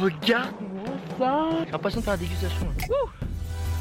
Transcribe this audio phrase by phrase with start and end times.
[0.00, 0.84] regarde-moi
[1.18, 2.66] ça J'ai l'impression de faire la dégustation.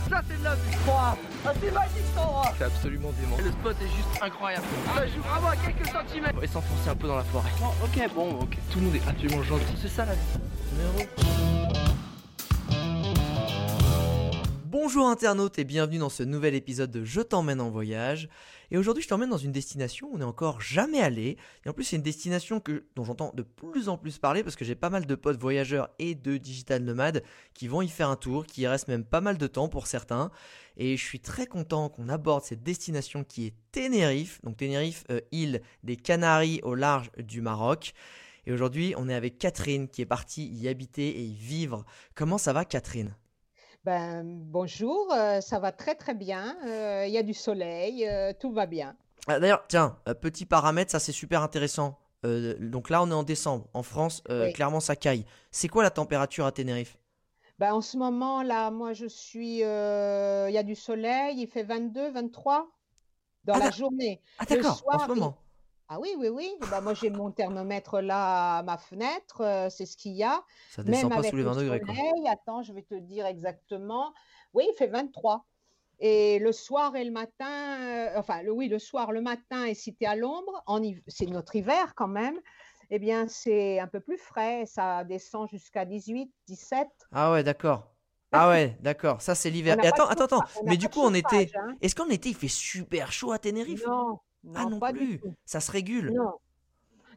[0.10, 3.38] Ça c'est de la vie, quoi Ah c'est magique cet endroit C'est absolument dément.
[3.44, 4.66] Le spot est juste incroyable.
[4.96, 7.50] Ça joue vraiment à quelques centimètres On va s'enfoncer un peu dans la forêt.
[7.84, 8.58] ok, bon, ok.
[8.72, 9.64] Tout le monde est absolument gentil.
[9.82, 11.06] C'est ça la vie.
[14.66, 18.30] Bonjour internautes et bienvenue dans ce nouvel épisode de Je t'emmène en voyage.
[18.72, 21.38] Et aujourd'hui, je t'emmène dans une destination où on n'est encore jamais allé.
[21.66, 22.62] Et en plus, c'est une destination
[22.96, 25.90] dont j'entends de plus en plus parler parce que j'ai pas mal de potes voyageurs
[26.00, 27.24] et de digital nomades
[27.54, 29.88] qui vont y faire un tour, qui y restent même pas mal de temps pour
[29.88, 30.32] certains.
[30.78, 34.42] Et je suis très content qu'on aborde cette destination qui est Tenerife.
[34.44, 37.94] Donc Tenerife, euh, île des Canaries au large du Maroc.
[38.48, 41.86] Et aujourd'hui, on est avec Catherine qui est partie y habiter et y vivre.
[42.14, 43.16] Comment ça va, Catherine?
[43.86, 46.58] Ben, bonjour, euh, ça va très très bien.
[46.66, 48.96] Euh, Il y a du soleil, euh, tout va bien.
[49.28, 52.00] Ah, D'ailleurs, tiens, petit paramètre, ça c'est super intéressant.
[52.24, 53.68] Donc là, on est en décembre.
[53.76, 54.52] En France, Oui.
[54.54, 55.26] clairement, ça caille.
[55.52, 56.98] C'est quoi la température à Tenerife?
[57.60, 61.62] Ben, en ce moment là, moi je suis, il y a du soleil, il fait
[61.64, 62.68] 22, 23
[63.44, 64.20] dans Ah, la journée.
[64.40, 65.38] Ah d'accord, en ce moment.
[65.88, 66.52] Ah oui, oui, oui.
[66.72, 70.44] Ben, moi j'ai mon thermomètre là à ma fenêtre, euh, c'est ce qu'il y a.
[70.68, 71.96] Ça descend Même pas avec sous les le 20 degrés, quoi.
[71.96, 74.14] soleil, attends, je vais te dire exactement.
[74.54, 75.46] Oui, il fait 23.
[76.00, 77.80] Et le soir et le matin,
[78.16, 80.82] euh, enfin, le, oui, le soir, le matin, et si tu es à l'ombre, en
[80.82, 82.40] hiv- c'est notre hiver quand même,
[82.90, 84.66] eh bien, c'est un peu plus frais.
[84.66, 86.90] Ça descend jusqu'à 18, 17.
[87.12, 87.96] Ah ouais, d'accord.
[88.32, 89.22] Ah ouais, d'accord.
[89.22, 89.76] Ça, c'est l'hiver.
[89.76, 90.44] On n'a Et pas attends, de attends, attends.
[90.44, 91.78] chauffage- on n'a Mais pas du de coup, en été, chauffage, hein.
[91.82, 93.88] est-ce qu'en été, il fait super chaud à Tenerife?
[93.88, 94.20] Non,
[94.54, 95.34] Ah non, non pas du tout.
[95.46, 96.12] Ça se régule.
[96.14, 96.34] Non.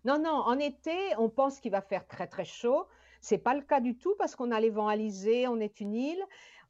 [0.04, 2.86] Non, non, en été, on pense qu'il va faire très très chaud.
[3.20, 5.94] C'est pas le cas du tout parce qu'on a les vents alizés, on est une
[5.94, 6.22] île.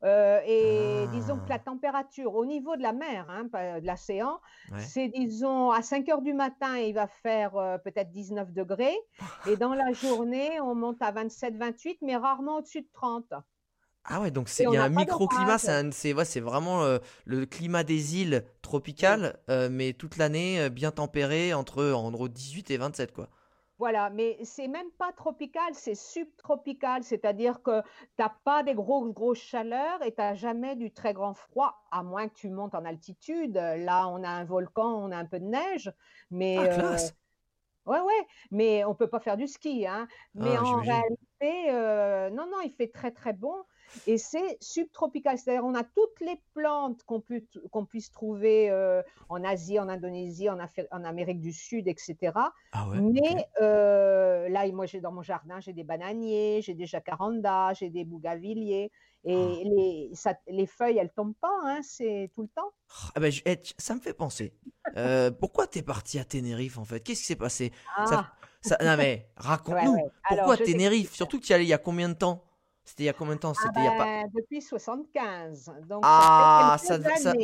[0.05, 1.59] euh, et disons que la Ah.
[1.59, 4.39] température au niveau de la mer, hein, pas de l'océan,
[4.71, 4.79] Ouais.
[4.79, 8.97] c'est disons à 5 heures du matin, il va faire euh, peut-être 19 degrés.
[9.49, 13.35] Et dans la journée, on monte à 27, 28, mais rarement au-dessus de 30.
[14.05, 17.85] Ah ouais, donc il y a n'a un microclimat, c'est ouais, vraiment euh, le climat
[17.85, 22.77] des îles tropicales, euh, mais toute l'année euh, bien tempéré entre en gros 18 et
[22.79, 23.29] 27 quoi.
[23.79, 27.83] Voilà, mais c'est même pas tropical, c'est subtropical, c'est-à-dire que
[28.17, 32.29] t'as pas des grosses grosses chaleurs et t'as jamais du très grand froid, à moins
[32.29, 33.55] que tu montes en altitude.
[33.55, 35.93] Là, on a un volcan, on a un peu de neige,
[36.31, 37.15] mais Ah euh, classe.
[37.87, 40.09] ouais, ouais, mais on peut pas faire du ski, hein.
[40.35, 41.05] Mais Ah, en j'imagine.
[41.41, 43.55] réalité, euh, non, non, il fait très très bon
[44.07, 49.79] et c'est subtropical, c'est-à-dire on a toutes les plantes qu'on puisse trouver euh, en Asie,
[49.79, 52.17] en Indonésie, en, Afri- en Amérique du Sud, etc.
[52.73, 53.01] Ah ouais.
[53.01, 57.91] Mais euh, là, moi, j'ai dans mon jardin, j'ai des bananiers, j'ai des jacarandas, j'ai
[57.91, 58.91] des bougainvilliers.
[59.25, 59.35] Et
[59.65, 59.69] Ah.
[59.69, 62.71] les, ça- les feuilles, elles tombent pas, hein, c'est tout le temps.
[63.15, 64.55] Ah je- eh, ça me fait penser.
[64.97, 67.01] Euh, pourquoi t'es parti à Tenerife en fait?
[67.01, 67.73] Qu'est-ce qui s'est passé?
[68.07, 68.33] Ça- Ah,
[68.63, 69.93] ça, Non mais raconte-nous.
[69.93, 70.05] ouais.
[70.29, 71.15] Pourquoi Tenerife?
[71.15, 72.45] Surtout que tu y allais il y a combien de temps?
[72.89, 73.53] C'était il y a combien de temps?
[73.55, 74.05] Ah C'était il y a pas.
[74.07, 75.71] ben, depuis 75.
[75.89, 77.35] Donc, Ah, ça ça-.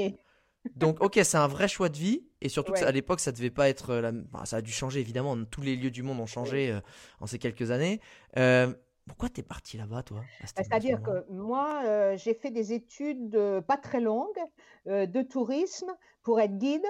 [0.77, 2.89] Donc ok, c'est un vrai choix de vie et surtout que ça- Ouais.
[2.89, 4.13] à l'époque ça devait pas être euh, la...
[4.33, 5.37] enfin, ça a dû changer évidemment.
[5.45, 6.81] Tous les lieux du monde ont changé euh,
[7.21, 8.01] en ces quelques années.
[8.39, 8.73] Euh,
[9.07, 13.39] pourquoi t'es parti là-bas toi ce C'est-à-dire que moi, euh, j'ai fait des études
[13.69, 14.41] pas très longues
[14.87, 16.87] de tourisme pour être guide.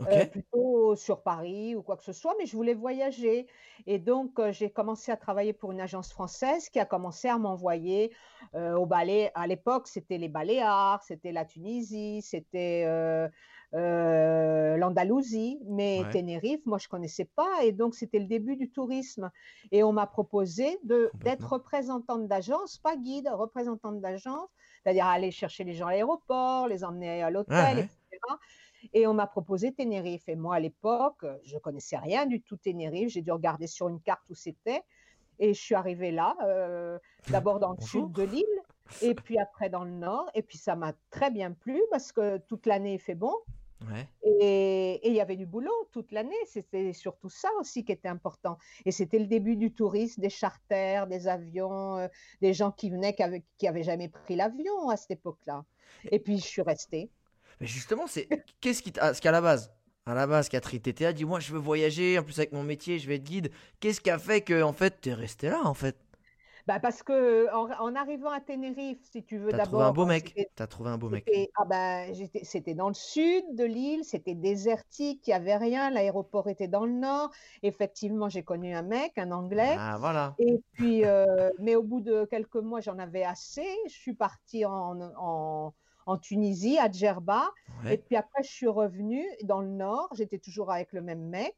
[0.00, 0.06] Ok.
[0.12, 3.46] euh, plutôt sur Paris ou quoi que ce soit, mais je voulais voyager.
[3.86, 7.36] Et donc, euh, j'ai commencé à travailler pour une agence française qui a commencé à
[7.38, 8.12] m'envoyer
[8.54, 9.30] euh, au balai.
[9.34, 12.84] À l'époque, c'était les Baléares, c'était la Tunisie, c'était
[14.78, 16.10] l'Andalousie, mais Ouais.
[16.10, 17.62] Tenerife, moi, je connaissais pas.
[17.64, 19.30] Et donc, c'était le début du tourisme.
[19.72, 21.20] Et on m'a proposé de- Complètement.
[21.24, 24.48] d'être représentante d'agence, pas guide, représentante d'agence,
[24.82, 27.82] c'est-à-dire aller chercher les gens à l'aéroport, les emmener à l'hôtel, ouais.
[27.84, 28.20] etc.
[28.92, 30.28] Et on m'a proposé Tenerife.
[30.28, 33.10] Et moi, à l'époque, je connaissais rien du tout Tenerife.
[33.10, 34.82] J'ai dû regarder sur une carte où c'était.
[35.38, 36.98] Et je suis arrivée là, euh,
[37.30, 38.44] d'abord dans le sud de l'île,
[39.02, 40.28] et puis après dans le nord.
[40.34, 43.34] Et puis ça m'a très bien plu parce que toute l'année il fait bon.
[43.88, 44.08] Ouais.
[44.24, 46.34] Et il y avait du boulot toute l'année.
[46.46, 48.58] C'était surtout ça aussi qui était important.
[48.84, 52.08] Et c'était le début du tourisme, des charters, des avions, euh,
[52.40, 55.64] des gens qui venaient qui avaient, qui avaient jamais pris l'avion à cette époque-là.
[56.10, 57.10] Et puis je suis restée.
[57.60, 58.28] Mais justement, c'est
[58.60, 59.72] qu'est-ce qui t'a- parce qu'à la base,
[60.06, 62.98] à la base, Catherine, t'étais là, dis-moi, je veux voyager, en plus avec mon métier,
[62.98, 63.50] je vais être guide.
[63.80, 65.96] Qu'est-ce qui a fait que en fait t'es resté là en fait?
[66.66, 69.94] Bah parce que en, en arrivant à Tenerife, si tu veux T'as trouvé un d'abord,
[69.94, 70.34] beau mec.
[70.54, 71.24] T'as trouvé un beau mec.
[71.26, 75.88] C'était ah j'étais- c'était dans le sud de l'île, c'était désertique, il n'y avait rien,
[75.90, 77.30] l'aéroport était dans le nord.
[77.62, 79.76] Effectivement, j'ai connu un mec, un Anglais.
[79.78, 80.34] Ah voilà.
[80.38, 83.66] Et puis, euh, mais au bout de quelques mois, j'en avais assez.
[83.86, 85.72] Je suis partie en, en,
[86.08, 87.50] en Tunisie, à Djerba.
[87.84, 87.94] Ouais.
[87.94, 90.08] Et puis après, je suis revenue dans le nord.
[90.14, 91.54] J'étais toujours avec le même mec.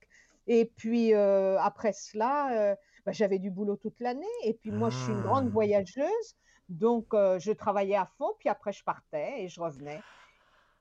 [0.46, 2.76] Et puis euh, après cela, euh,
[3.06, 4.26] bah, j'avais du boulot toute l'année.
[4.44, 5.50] Et puis moi, je suis une grande Ah.
[5.52, 6.36] voyageuse,
[6.68, 10.04] donc euh, je travaillais à fond, puis après je partais et je revenais.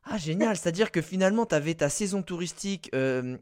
[0.04, 2.90] Ah, génial, c'est-à-dire que finalement, tu avais ta saison touristique.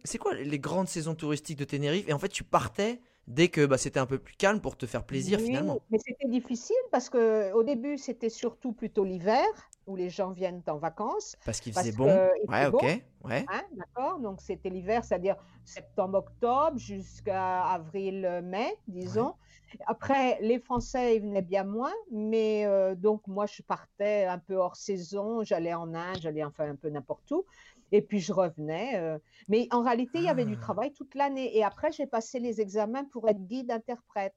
[0.03, 2.07] c'est quoi les grandes saisons touristiques de Tenerife?
[2.09, 4.85] Et en fait, tu partais dès que bah, c'était un peu plus calme pour te
[4.85, 5.81] faire plaisir Oui, finalement.
[5.89, 9.45] mais c'était difficile parce que au début, c'était surtout plutôt l'hiver
[9.87, 12.05] où les gens viennent en vacances Parce qu'il parce faisait bon.
[12.05, 12.81] qu'il Ouais, ok.
[12.81, 13.29] bon.
[13.29, 13.45] Ouais.
[13.49, 14.19] Hein, d'accord?
[14.19, 15.35] Donc c'était l'hiver, c'est-à-dire
[15.65, 18.77] septembre-octobre jusqu'à avril-mai, Ouais.
[18.87, 19.33] disons.
[19.85, 24.55] Après, les Français, ils venaient bien moins, mais euh, donc moi, je partais un peu
[24.55, 27.45] hors saison, j'allais en Inde, j'allais enfin un peu n'importe où,
[27.91, 28.97] et puis je revenais.
[28.97, 29.17] euh.
[29.49, 30.61] Mais en réalité, il y avait du Ah.
[30.61, 31.55] travail toute l'année.
[31.57, 34.35] Et après, j'ai passé les examens pour être guide-interprète.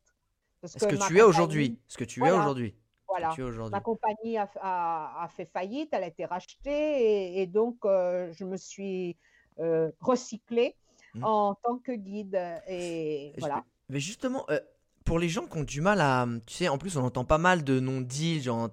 [0.61, 1.79] Parce Ce que tu es aujourd'hui?
[1.89, 2.75] Ce que tu es aujourd'hui?
[3.11, 3.35] Voilà.
[3.71, 8.33] Ma compagnie a, a- a fait faillite, elle a été rachetée et, et donc euh,
[8.33, 9.17] je me suis
[9.59, 10.77] euh, recyclée
[11.15, 11.25] Hmm.
[11.25, 12.39] en tant que guide.
[12.69, 13.65] Et Je- voilà.
[13.89, 14.61] Mais justement, euh,
[15.05, 16.25] pour les gens qui ont du mal à.
[16.47, 18.71] Tu sais, en plus, on entend pas mal de noms d'îles, genre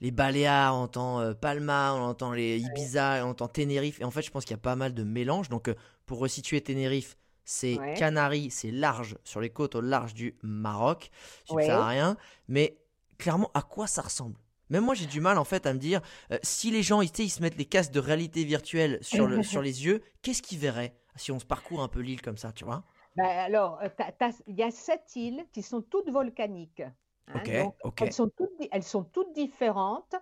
[0.00, 4.00] les Baléares, on entend Palma, on entend les Ibiza, on entend Tenerife.
[4.00, 5.48] Et en fait, je pense qu'il y a pas mal de mélanges.
[5.50, 5.70] Donc,
[6.04, 7.94] pour resituer Tenerife, c'est Ouais.
[7.94, 11.10] Canaries, c'est large, sur les côtes au large du Maroc,
[11.50, 11.62] Ouais.
[11.62, 12.16] subsaharien.
[12.48, 12.76] Mais
[13.18, 14.36] clairement, à quoi ça ressemble?
[14.70, 16.00] Même moi, j'ai du mal en fait à me dire
[16.30, 19.42] euh, si les gens sais, ils se mettent les casques de réalité virtuelle sur, le,
[19.42, 22.52] sur les yeux, qu'est-ce qu'ils verraient si on se parcourt un peu l'île comme ça,
[22.52, 22.84] tu vois?
[23.16, 23.88] Ben, alors, euh,
[24.46, 26.82] il y a sept îles qui sont toutes volcaniques.
[27.34, 27.72] Hein.
[27.84, 30.14] Donc, elles sont toutes, di- elles sont toutes différentes.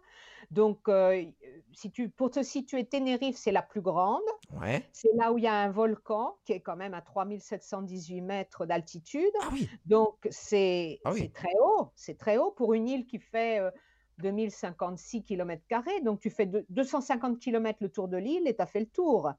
[0.50, 1.25] Donc, euh,
[1.73, 4.23] si tu, pour te situer, Tenerife, c'est la plus grande.
[4.61, 4.88] Ouais.
[4.93, 8.64] C'est là où il y a un volcan qui est quand même à 3718 mètres
[8.67, 9.32] d'altitude.
[9.43, 11.20] Ah oui, Donc, c'est Ah oui.
[11.23, 11.88] c'est très haut.
[11.97, 13.70] C'est très haut pour une île qui fait euh,
[14.19, 15.62] 2056 km.
[16.05, 18.87] Donc, tu fais deux- 250 km le tour de l'île et tu as fait le
[18.87, 19.32] tour.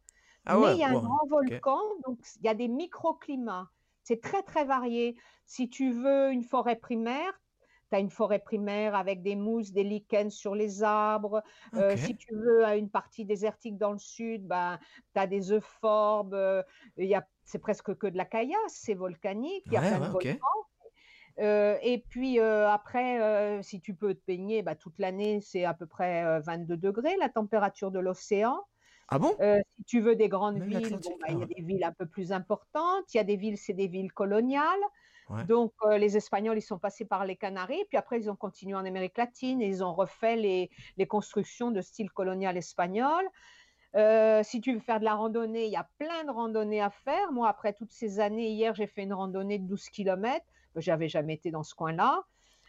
[0.46, 3.70] Ah Mais ouais, il y a un grand volcan, donc il y a des microclimats.
[4.04, 5.18] C'est très, très varié.
[5.46, 7.40] Si tu veux une forêt primaire,
[7.90, 11.44] tu as une forêt primaire avec des mousses, des lichens sur les arbres.
[11.78, 14.80] Euh, si tu veux à une partie désertique dans le sud, ben,
[15.14, 16.34] tu as des euphorbes.
[16.34, 16.64] euh,
[16.98, 19.64] il c'est presque que de la caillasse, c'est volcanique.
[19.68, 20.14] Il y a Ouais, plein ouais, de ok.
[20.14, 20.48] volcans.
[21.40, 25.66] Euh, et puis euh, après, euh, si tu peux te baigner, bah, toute l'année, c'est
[25.66, 28.64] à peu près euh, 22 degrés, la température de l'océan.
[29.08, 29.38] Ah bon?
[29.78, 31.62] Si tu veux des grandes Même villes, bon, l'Atlantique, bah, ah il y a des
[31.62, 33.14] villes un peu plus importantes.
[33.14, 34.80] Il y a des villes, c'est des villes coloniales.
[35.30, 35.44] Ouais.
[35.44, 38.76] Donc, euh, les Espagnols, ils sont passés par les Canaries, puis après, ils ont continué
[38.76, 43.26] en Amérique latine et ils ont refait les, les constructions de style colonial espagnol.
[43.96, 46.90] Euh, si tu veux faire de la randonnée, il y a plein de randonnées à
[46.90, 47.32] faire.
[47.32, 50.46] Moi, après toutes ces années, hier, j'ai fait une randonnée de 12 km.
[50.76, 52.24] J'avais jamais été dans ce coin-là.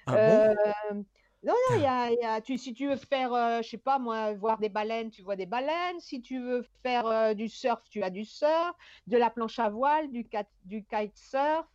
[0.06, 0.50] Ah bon?
[0.56, 0.94] Euh,
[1.42, 3.68] non, non, il y a, il y a- tu, si tu veux faire, euh, je
[3.70, 6.00] sais pas moi, voir des baleines, tu vois des baleines.
[6.00, 8.72] Si tu veux faire euh, du surf, tu as du surf,
[9.06, 10.28] de la planche à voile, du,
[10.64, 11.66] du kitesurf.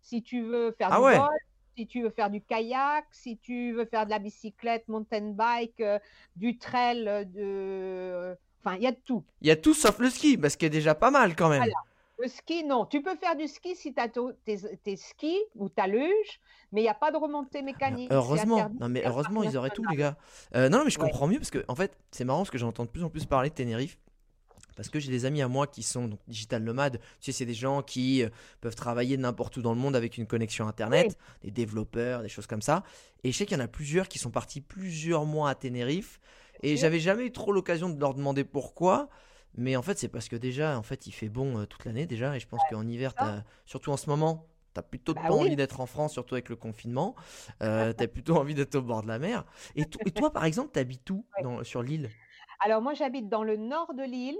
[0.00, 1.16] Si tu veux faire Ah du ouais.
[1.18, 1.30] golf,
[1.76, 5.80] si tu veux faire du kayak, si tu veux faire de la bicyclette, mountain bike,
[5.80, 5.98] euh,
[6.36, 8.36] du trail, euh, de...
[8.64, 9.24] Enfin, il y a de tout.
[9.40, 11.58] Il y a tout sauf le ski, parce qu'il est déjà pas mal quand même.
[11.60, 11.74] Voilà.
[12.20, 12.84] Le ski, non.
[12.84, 16.40] Tu peux faire du ski si tu as tes, tes skis ou ta luge,
[16.72, 18.08] mais il n'y a pas de remontée mécanique.
[18.10, 20.16] c'est Heureusement, non mais heureusement ils auraient tout les gars.
[20.56, 21.04] Euh, non non, mais je Ouais.
[21.04, 23.24] comprends mieux parce que en fait c'est marrant parce que j'entends de plus en plus
[23.24, 23.98] parler de Tenerife
[24.78, 27.00] parce que j'ai des amis à moi qui sont donc digital nomades.
[27.20, 28.30] Tu sais c'est des gens qui euh,
[28.62, 32.46] peuvent travailler n'importe où dans le monde avec une connexion internet, des développeurs, des choses
[32.46, 32.84] comme ça.
[33.24, 36.20] Et je sais qu'il y en a plusieurs qui sont partis plusieurs mois à Tenerife
[36.62, 36.78] et sûr.
[36.78, 39.10] j'avais jamais eu trop l'occasion de leur demander pourquoi.
[39.56, 42.06] Mais en fait c'est parce que déjà en fait il fait bon euh, toute l'année
[42.06, 43.14] déjà et je pense qu'en hiver
[43.66, 45.50] surtout en ce moment T'as plutôt Bah pas oui.
[45.50, 47.16] envie d'être en France, surtout avec le confinement.
[47.62, 49.44] Euh, T'as plutôt envie d'être au bord de la mer.
[49.74, 52.12] Et, to- et toi, par exemple, t'habites où dans, sur l'île?
[52.60, 54.38] Alors moi, j'habite dans le nord de l'île,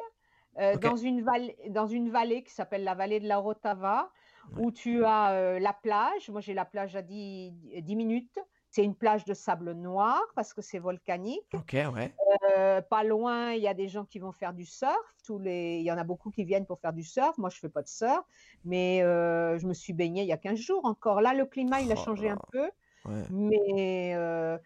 [0.58, 4.10] euh, dans, une vallée, dans une vallée qui s'appelle la vallée de la Rotava,
[4.58, 6.30] où tu as euh, la plage.
[6.30, 8.38] Moi, j'ai la plage à 10, 10 minutes.
[8.70, 11.48] C'est une plage de sable noir parce que c'est volcanique.
[11.54, 12.14] Ok, ouais.
[12.56, 15.14] Euh, pas loin, il y a des gens qui vont faire du surf.
[15.24, 15.78] Tous les...
[15.78, 17.38] Il y en a beaucoup qui viennent pour faire du surf.
[17.38, 18.22] Moi, je fais pas de surf,
[18.64, 21.20] mais je me suis baignée il y a 15 jours encore.
[21.22, 22.70] Là, le climat, il a Oh changé un peu,
[23.06, 23.22] ouais.
[23.30, 24.58] mais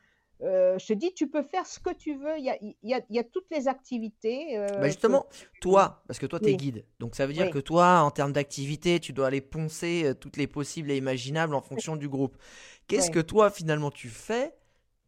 [0.43, 2.39] euh, je te dis, tu peux faire ce que tu veux.
[2.39, 4.57] Il y a, y a- y a toutes les activités.
[4.59, 5.27] euh, Bah justement,
[5.61, 6.57] toi, parce que toi, t'es Oui.
[6.57, 6.87] guide.
[6.99, 7.51] Donc ça veut dire Oui.
[7.51, 11.55] que toi, en termes d'activité, tu dois aller poncer euh, toutes les possibles et imaginables
[11.55, 12.37] en fonction du groupe.
[12.87, 14.55] Qu'est-ce que toi, finalement, tu fais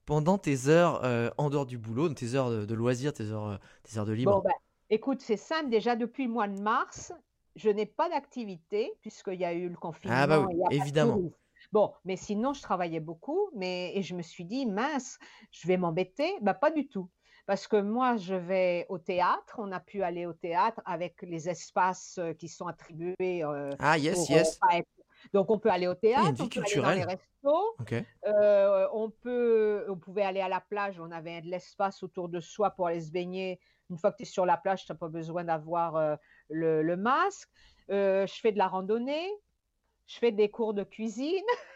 [0.06, 3.60] pendant tes heures euh, en dehors du boulot, tes heures de, de loisirs, tes heures,
[3.84, 4.36] tes heures de libre?
[4.36, 4.50] Bon, ben,
[4.90, 5.70] écoute, c'est simple.
[5.70, 7.12] Déjà, depuis le mois de mars,
[7.56, 10.16] je n'ai pas d'activité puisqu'il y a eu le confinement.
[10.16, 11.26] Ah bah oui, évidemment.
[11.74, 15.18] Bon, mais sinon, je travaillais beaucoup, mais et je me suis dit, mince,
[15.50, 16.32] je vais m'embêter.
[16.40, 17.10] Bah, pas du tout.
[17.46, 19.56] Parce que moi, je vais au théâtre.
[19.58, 23.98] On a pu aller au théâtre avec les espaces euh, qui sont attribués euh, Ah
[23.98, 24.60] yes, yes.
[24.62, 24.88] euh, être,
[25.32, 27.76] Donc on peut aller au Ah, théâtre, on peut aller dans les restos,
[28.28, 32.38] euh, on peut, on pouvait aller à la plage, on avait de l'espace autour de
[32.38, 33.58] soi pour aller se baigner.
[33.90, 36.14] Une fois que tu es sur la plage, tu n'as pas besoin d'avoir euh,
[36.50, 37.50] le, le masque.
[37.88, 39.28] Je fais de la randonnée,
[40.06, 41.44] je fais des cours de cuisine,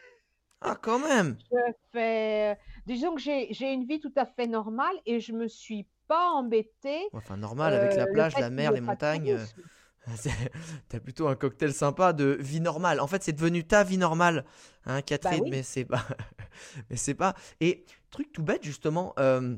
[0.61, 1.37] Ah, quand même.
[1.53, 5.87] je fais, disons que j'ai, une vie tout à fait normale et je me suis
[6.09, 7.07] pas embêtée.
[7.13, 9.31] Enfin, normal, avec la euh, plage, la mer, les montagnes.
[9.31, 9.45] euh,
[10.89, 12.99] T'as plutôt un cocktail sympa de vie normale.
[13.01, 14.45] En fait, c'est devenu ta vie normale,
[14.87, 15.51] hein, Catherine, Bah oui.
[15.51, 16.03] mais c'est pas.
[16.91, 17.35] mais c'est pas.
[17.61, 19.57] Et truc tout bête, justement, euh,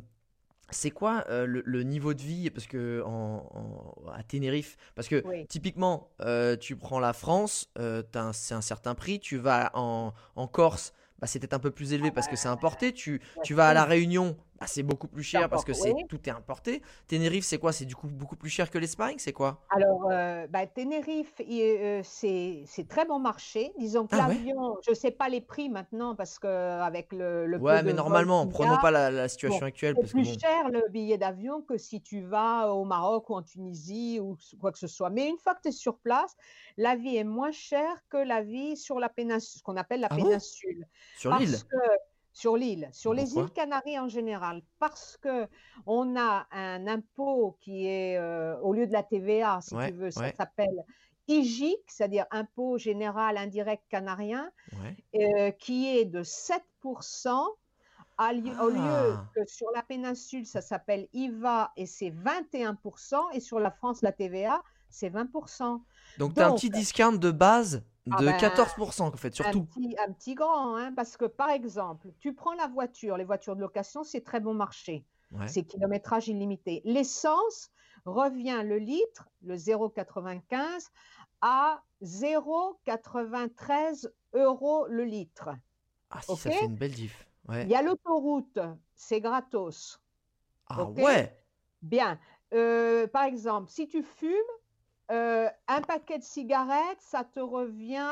[0.73, 2.51] c'est quoi euh, le, le niveau de vie?
[2.51, 5.47] Parce que en, en- à Tenerife, parce que Oui.
[5.47, 9.21] typiquement, euh, tu prends la France, euh, c'est un certain prix.
[9.21, 12.49] Tu vas en, en Corse, bah, c'est peut-être un peu plus élevé parce que c'est
[12.49, 12.93] importé.
[12.93, 16.05] Tu, tu vas à la Réunion, bah, c'est beaucoup plus cher parce que c'est oui.
[16.09, 16.83] tout est importé.
[17.07, 17.73] Tenerife, c'est quoi?
[17.73, 19.67] C'est du coup beaucoup plus cher que l'Espagne C'est quoi?
[19.73, 23.73] Alors, euh, bah, Tenerife, euh, c'est très bon marché.
[23.79, 24.35] Disons que Ah ouais?
[24.35, 27.93] l'avion, je ne sais pas les prix maintenant parce que avec le, le Ouais, mais
[27.93, 30.37] normalement, prenons a, pas la, la situation Bon, actuelle c'est parce que plus bon.
[30.41, 34.73] cher le billet d'avion que si tu vas au Maroc ou en Tunisie ou quoi
[34.73, 35.11] que ce soit.
[35.11, 36.37] Mais une fois que tu es sur place,
[36.77, 40.09] la vie est moins chère que la vie sur la péninsule, ce qu'on appelle la
[40.11, 40.87] Ah bon péninsule.
[41.17, 41.59] Sur l'île?
[42.41, 45.47] Sur l'île, sur les îles Canaries en général, parce que
[45.87, 49.99] on a un impôt qui est euh, au lieu de la TVA, si Ouais, tu
[49.99, 50.35] veux, ça ouais.
[50.35, 50.85] s'appelle
[51.29, 54.51] IGIC, c'est-à-dire impôt général indirect canarien,
[54.83, 54.97] Ouais.
[55.23, 57.47] euh, qui est de 7%.
[58.23, 58.79] à li- Au lieu
[59.17, 59.25] Ah.
[59.35, 64.13] que sur la péninsule, ça s'appelle IVA et c'est 21%, et sur la France, la
[64.13, 65.81] TVA, c'est 20%.
[66.19, 67.83] Donc t'as un Donc- petit discount de base
[68.13, 69.65] Ah de ben, 14% en fait, Un surtout.
[69.65, 73.57] petit, un petit grand, hein, parce que par exemple, tu prends la voiture, les voitures
[73.57, 75.49] de location, c'est très bon marché, Ouais.
[75.49, 76.83] c'est kilométrage illimité.
[76.85, 77.71] L'essence
[78.05, 80.89] revient le litre, le 0,95,
[81.41, 85.51] à 0,93 euros le litre.
[86.11, 87.27] Ah si, ça fait une belle diff.
[87.49, 87.63] Ouais.
[87.65, 88.59] Il y a l'autoroute,
[88.95, 90.01] c'est gratos.
[90.69, 91.37] Ah ouais
[91.83, 92.19] Bien.
[92.53, 94.33] Euh, par exemple, si tu fumes,
[95.11, 98.07] euh, un paquet de cigarettes, ça te revient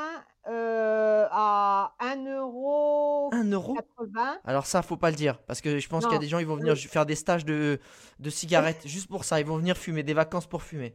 [0.48, 3.30] euh, à 1 euro.
[3.32, 3.74] 1 euro?
[3.74, 4.38] 80.
[4.44, 6.38] Alors ça, faut pas le dire, parce que je pense qu'il y a des gens,
[6.38, 7.78] ils vont venir faire des stages de,
[8.18, 9.38] de cigarettes juste pour ça.
[9.40, 10.94] Ils vont venir fumer, des vacances pour fumer.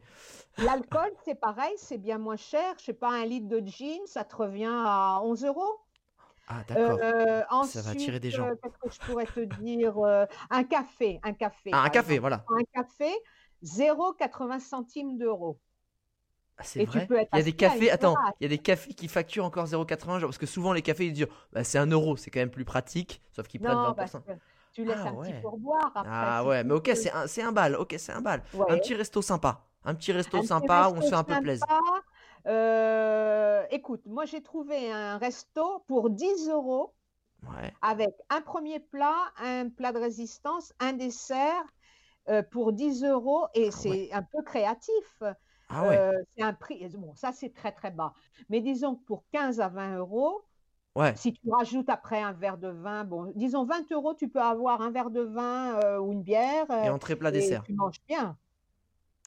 [0.58, 2.74] L'alcool, c'est pareil, c'est bien moins cher.
[2.78, 5.80] Je sais pas, un litre de gin, ça te revient à 11 euros.
[6.46, 6.98] Ah d'accord.
[7.02, 8.50] euh, Ça va attirer des gens.
[8.62, 9.96] Qu'est-ce que je pourrais te dire
[10.50, 11.70] Un café, un café.
[11.72, 12.20] Ah, un café, exemple.
[12.20, 12.44] voilà.
[12.50, 13.10] Un café,
[13.64, 15.58] 0,80 centimes d'euros.
[16.56, 17.08] Ah, c'est vrai.
[17.10, 20.20] Il y a des cafés, attends, il y a des cafés qui facturent encore 0,80
[20.20, 22.50] genre, parce que souvent les cafés ils disent bah, c'est 1 euro, c'est quand même
[22.50, 23.94] plus pratique, sauf qu'ils prennent Non, 20%.
[23.96, 24.32] parce que
[24.72, 25.40] tu laisses Ah, un petit ouais.
[25.42, 26.10] pourboire après.
[26.10, 28.42] Ah ouais, mais ok, c'est un, c'est un bal, ok, c'est un bal.
[28.68, 31.24] Un petit resto sympa, un petit resto Un petit sympa où on se fait un
[31.24, 31.66] peu plaisir.
[32.46, 36.94] Euh, écoute, moi j'ai trouvé un resto pour 10 euros
[37.42, 37.72] Ouais.
[37.82, 41.64] avec un premier plat, un plat de résistance, un dessert
[42.28, 45.22] euh, pour 10 euros et Ah c'est un peu créatif.
[45.68, 48.14] Ah ouais, Euh, c'est un prix, bon, ça c'est très très bas.
[48.48, 50.44] Mais disons que pour 15 à 20 euros,
[50.94, 51.14] ouais.
[51.14, 54.82] si tu rajoutes après un verre de vin, bon, disons 20 euros, tu peux avoir
[54.82, 57.64] un verre de vin euh, ou une bière Et euh, entrée plat et dessert.
[57.64, 58.38] tu manges bien.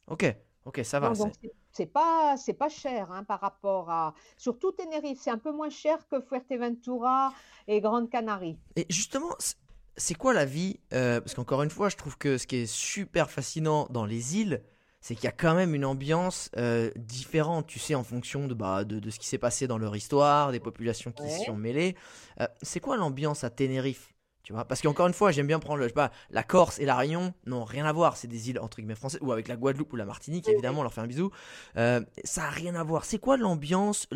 [0.08, 0.26] Ok,
[0.66, 1.14] ok, ça va.
[1.16, 5.30] C'est- donc c'est- c'est pas c'est pas cher hein, par rapport à surtout Tenerife, c'est
[5.32, 7.34] un peu moins cher que Fuerteventura
[7.68, 8.60] et Grande Canarie.
[8.76, 9.56] Et justement, c'est-
[9.96, 12.66] c'est quoi la vie euh, Parce qu'encore une fois, je trouve que ce qui est
[12.66, 14.64] super fascinant dans les îles,
[15.00, 18.54] c'est qu'il y a quand même une ambiance euh, différente, tu sais, en fonction de,
[18.54, 21.46] bah, de, de ce qui s'est passé dans leur histoire, des populations qui s'y Ouais.
[21.46, 21.96] sont mêlées.
[22.42, 24.14] Euh, c'est quoi l'ambiance à Tenerife
[24.44, 24.64] tu vois?
[24.64, 26.96] Parce qu'encore une fois, j'aime bien prendre, le- je sais pas, la Corse et la
[26.96, 28.16] Réunion n'ont rien à voir.
[28.16, 30.84] C'est des îles entre guillemets françaises, ou avec la Guadeloupe ou la Martinique, évidemment, on
[30.84, 31.32] leur fait un bisou.
[31.76, 33.04] Euh, ça a rien à voir.
[33.04, 34.08] C'est quoi l'ambiance,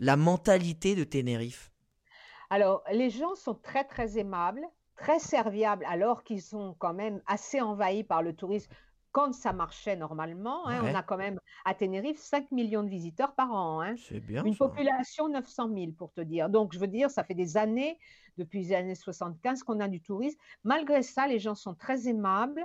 [0.00, 1.70] la mentalité de Tenerife?
[2.50, 4.62] Alors, les gens sont très très aimables,
[4.96, 8.70] très serviables alors qu'ils sont quand même assez envahis par le tourisme
[9.12, 10.68] quand ça marchait normalement.
[10.68, 10.82] hein.
[10.82, 10.92] Ouais.
[10.92, 13.80] On a quand même à Tenerife 5 millions de visiteurs par an.
[13.82, 13.94] hein.
[13.96, 14.44] C'est bien.
[14.44, 14.58] Une ça.
[14.66, 16.48] population 900 000 pour te dire.
[16.50, 17.98] Donc, je veux dire, ça fait des années,
[18.36, 20.38] depuis les années 75, qu'on a du tourisme.
[20.64, 22.64] Malgré ça, les gens sont très aimables.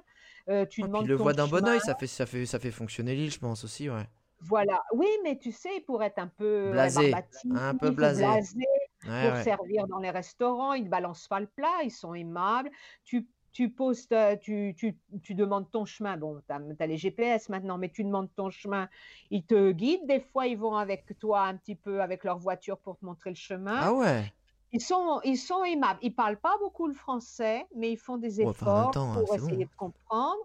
[0.50, 2.72] Euh, tu Ah, demandes le voient d'un bon oeil, ça fait, ça, fait, ça fait
[2.72, 4.08] fonctionner l'île, je pense aussi, ouais.
[4.40, 4.82] Voilà.
[4.94, 8.24] Oui, mais tu sais, pour être un peu Blasé, rébarbatif, un peu blasé.
[8.24, 8.60] blasé,
[9.06, 9.44] Ouais, pour ouais.
[9.44, 12.70] servir dans les restaurants, ils ne balancent pas le plat, ils sont aimables.
[13.04, 16.18] Tu, tu poses, ta- tu, tu, tu demandes ton chemin.
[16.18, 18.90] Bon, tu as, les GPS maintenant, mais tu demandes ton chemin,
[19.30, 20.08] ils te guident.
[20.08, 23.30] Des fois, ils vont avec toi un petit peu avec leur voiture pour te montrer
[23.32, 23.86] le chemin.
[23.86, 24.34] Ah ouais
[24.72, 26.00] Ils sont, ils sont aimables.
[26.02, 29.36] Ils parlent pas beaucoup le français, mais ils font des Ouais, enfin, efforts temps, pour
[29.36, 29.66] essayer bon.
[29.66, 30.42] de comprendre.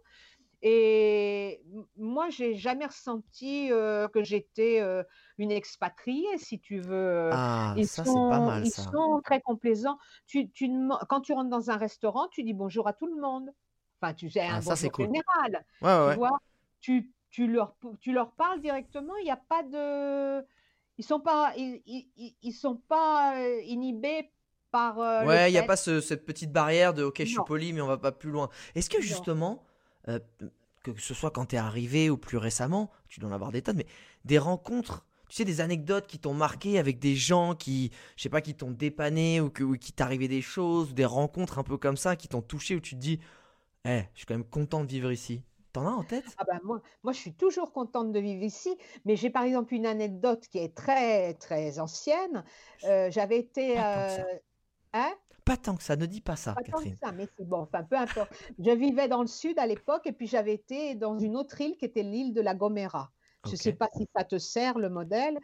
[0.63, 1.63] Et
[1.97, 5.05] moi, j'ai jamais ressenti euh, que j'étais euh,
[5.39, 7.39] une expatriée, si tu veux.
[7.41, 8.83] Ah, Ils ça c'est pas sont, mal ils ça.
[8.93, 9.99] sont très complaisants.
[10.27, 10.69] Tu, tu
[11.09, 13.51] quand tu rentres dans un restaurant, tu dis bonjour à tout le monde.
[14.01, 15.09] Enfin, tu fais Ah, un ça c'est bonjour cool.
[15.09, 15.65] général.
[15.81, 16.31] Ouais, ouais, Tu vois,
[16.81, 20.45] tu, tu leur, tu leur parles directement, il n'y a pas de...
[20.99, 24.33] Ils sont pas, ils, ils, ils- sont pas euh, inhibés
[24.73, 27.41] par euh, Ouais, il n'y a pas ce- cette petite barrière de ok, je suis
[27.41, 28.49] poli, mais on va pas plus loin.
[28.77, 29.27] Est-ce que non.
[30.09, 30.19] Euh,
[30.83, 33.77] que ce soit quand t'es arrivé ou plus récemment, tu dois en avoir des tonnes,
[33.77, 33.87] mais
[34.25, 38.29] des rencontres, tu sais, des anecdotes qui t'ont marqué avec des gens qui, je sais
[38.29, 41.65] pas, qui t'ont dépanné ou, que, ou qui t'arrivaient des choses, ou des rencontres un
[41.65, 43.21] peu comme ça qui t'ont touché où tu te dis,
[43.85, 45.43] eh, je suis quand même content de vivre ici.
[45.73, 46.25] T'en as en tête?
[46.39, 48.75] Ah ben moi, moi, je suis toujours contente de vivre ici,
[49.05, 52.43] mais j'ai par exemple une anecdote qui est très, très ancienne.
[52.85, 53.75] Euh, j'avais été...
[53.75, 54.25] Pas euh,
[54.95, 55.13] hein?
[55.49, 57.61] Pas tant que ça, ne dis pas ça, Pas tant que ça, mais c'est bon,
[57.61, 58.31] enfin peu importe.
[58.59, 61.77] Je vivais dans le sud à l'époque et puis j'avais été dans une autre île
[61.79, 63.11] qui était l'île de la Gomera.
[63.47, 65.39] Je ne sais pas si ça te sert le modèle,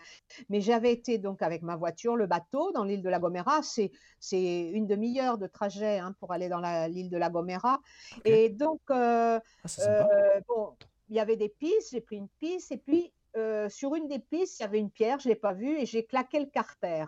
[0.51, 3.63] mais j'avais été donc avec ma voiture, le bateau, dans l'île de la Gomera.
[3.63, 7.81] C'est, c'est une demi-heure de trajet hein, pour aller dans la- l'île de la Gomera.
[8.27, 10.77] Et donc, euh, Ah, euh, bon,
[11.09, 14.19] il y avait des pistes, j'ai pris une piste et puis euh, sur une des
[14.19, 16.47] pistes, il y avait une pierre, je ne l'ai pas vue et j'ai claqué le
[16.47, 17.07] carter.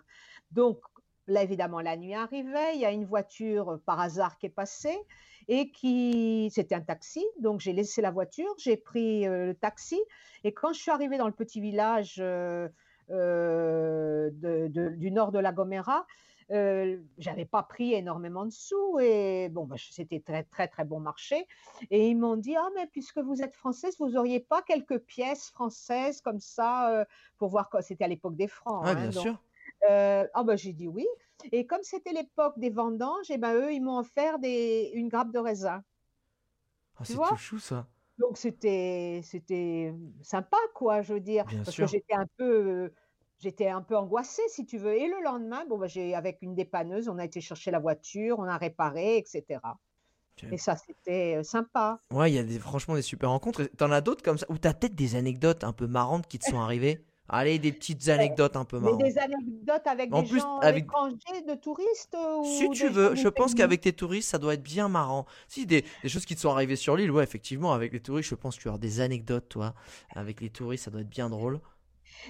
[0.50, 0.78] Donc,
[1.26, 4.50] là, évidemment, la nuit arrivait, il y a une voiture euh, par hasard qui est
[4.50, 4.98] passée
[5.48, 10.00] et qui, c'était un taxi, donc j'ai laissé la voiture, j'ai pris euh, le taxi
[10.44, 12.68] et quand je suis arrivée dans le petit village euh,
[13.10, 16.06] euh, de- de- du nord de la Gomera,
[16.48, 21.44] j'avais pas pris énormément de sous et bon, bah, c'était très très très bon marché.
[21.90, 25.50] Et ils m'ont dit ah mais puisque vous êtes française, vous auriez pas quelques pièces
[25.50, 27.04] françaises comme ça
[27.38, 27.68] pour voir.
[27.80, 29.42] C'était à l'époque des francs, Ouais, hein, bien donc sûr.
[29.90, 31.06] Euh, ah bah j'ai dit oui.
[31.52, 35.32] Et comme c'était l'époque des vendanges, et ben eux ils m'ont offert des, une grappe
[35.32, 35.82] de raisin.
[36.98, 37.86] Ah, c'est tout chou ça.
[38.18, 42.90] Donc c'était c'était sympa quoi, je veux dire, Bien parce que j'étais un peu
[43.38, 44.94] j'étais un peu angoissée si tu veux.
[44.94, 48.38] Et le lendemain, bon bah, j'ai avec une dépanneuse, on a été chercher la voiture,
[48.38, 49.60] on a réparé, etc.
[50.42, 50.52] Ok.
[50.52, 52.00] Et ça c'était euh, sympa.
[52.10, 53.64] Ouais, il y a des, franchement des super rencontres.
[53.76, 54.46] T'en as d'autres comme ça?
[54.48, 57.04] Ou t'as peut-être des anecdotes un peu marrantes qui te sont arrivées?
[57.28, 59.02] Allez, des petites anecdotes un peu Mais marrantes.
[59.02, 62.88] des anecdotes avec En des plus, gens avec- étrangers, de touristes euh, Si ou tu
[62.88, 65.26] veux, je pense qu'avec tes touristes, ça doit être bien marrant.
[65.48, 68.30] Si des, des choses qui te sont arrivées sur l'île, ouais, effectivement, avec les touristes,
[68.30, 69.74] je pense que tu as des anecdotes, toi.
[70.14, 71.60] Avec les touristes, ça doit être bien drôle.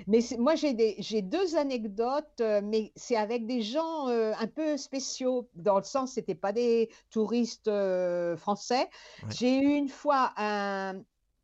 [0.09, 5.49] Mais moi, j'ai deux anecdotes, euh, mais c'est avec des gens euh, un peu spéciaux,
[5.55, 8.89] dans le sens, c'était pas des touristes euh, français.
[9.23, 9.29] Ouais.
[9.39, 10.95] J'ai eu une fois un,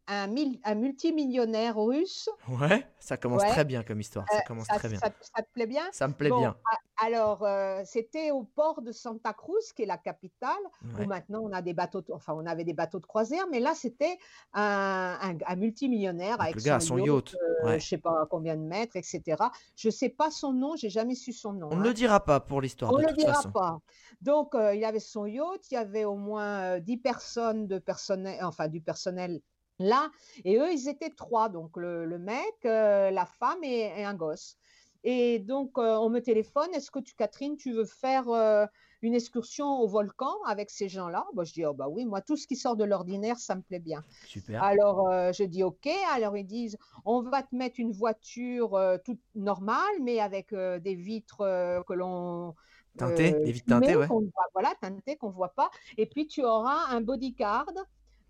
[0.09, 0.35] un,
[0.65, 2.29] un multimillionnaire russe.
[2.49, 3.49] Ouais, ça commence Ouais.
[3.51, 4.27] très bien comme histoire.
[4.33, 4.99] Euh, Ça commence ça, très bien.
[4.99, 5.85] ça- ça te plaît bien?
[5.93, 6.57] Ça me plaît Bon, bien.
[6.71, 10.51] a- alors, euh, c'était au port de Santa Cruz, qui est la capitale,
[10.97, 11.05] Ouais.
[11.05, 13.61] où maintenant on a des bateaux, de- enfin, on avait des bateaux de croisière, mais
[13.61, 14.19] là, c'était
[14.53, 17.35] un, un- un multimillionnaire Donc avec le gars a son yacht.
[17.35, 17.81] euh, Ouais.
[17.81, 19.37] je sais pas combien de mètres, etc.
[19.77, 21.69] Je sais pas son nom, j'ai jamais su son nom.
[21.71, 21.85] On ne hein.
[21.85, 23.51] le dira pas pour l'histoire, On ne le toute dira façon.
[23.53, 23.79] pas.
[24.21, 27.79] Donc, euh, il avait son yacht, il y avait au moins euh, 10 personnes de
[27.79, 29.41] personnel, enfin du personnel
[29.79, 30.11] là,
[30.45, 34.15] et eux, ils étaient trois, donc le, le mec, euh, la femme et, et un
[34.15, 34.57] gosse.
[35.05, 38.67] Et donc, euh, on me téléphone, est-ce que tu, Catherine, tu veux faire euh,
[39.03, 41.27] une excursion au volcan avec ces gens-là?
[41.35, 43.63] Bah, je dis, oh, bah oui, moi, tout ce qui sort de l'ordinaire, ça me
[43.63, 44.05] plaît bien.
[44.27, 44.63] Super.
[44.63, 45.89] Alors, je dis OK.
[46.13, 51.39] Alors, ils disent, on va te mettre une voiture toute normale, mais avec des vitres
[51.85, 52.55] que l'on
[52.97, 54.03] Teinté, euh, des vitres teintées, ouais.
[54.03, 55.71] ne voit, voilà, teintées qu'on voit pas.
[55.97, 57.73] Et puis, tu auras un bodyguard.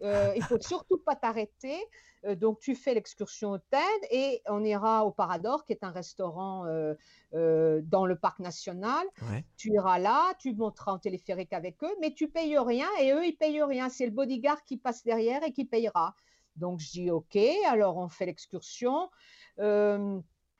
[0.03, 1.77] Euh, il faut surtout pas t'arrêter.
[2.25, 5.91] Euh, donc, tu fais l'excursion au TED et on ira au Parador, qui est un
[5.91, 6.95] restaurant euh,
[7.35, 9.07] euh, dans le parc national.
[9.31, 9.45] Ouais.
[9.57, 13.27] Tu iras là, tu monteras en téléphérique avec eux, mais tu payes rien et eux,
[13.27, 13.89] ils payent rien.
[13.89, 16.15] C'est le bodyguard qui passe derrière et qui payera.
[16.57, 17.37] Donc, je dis OK,
[17.67, 19.09] alors on fait l'excursion.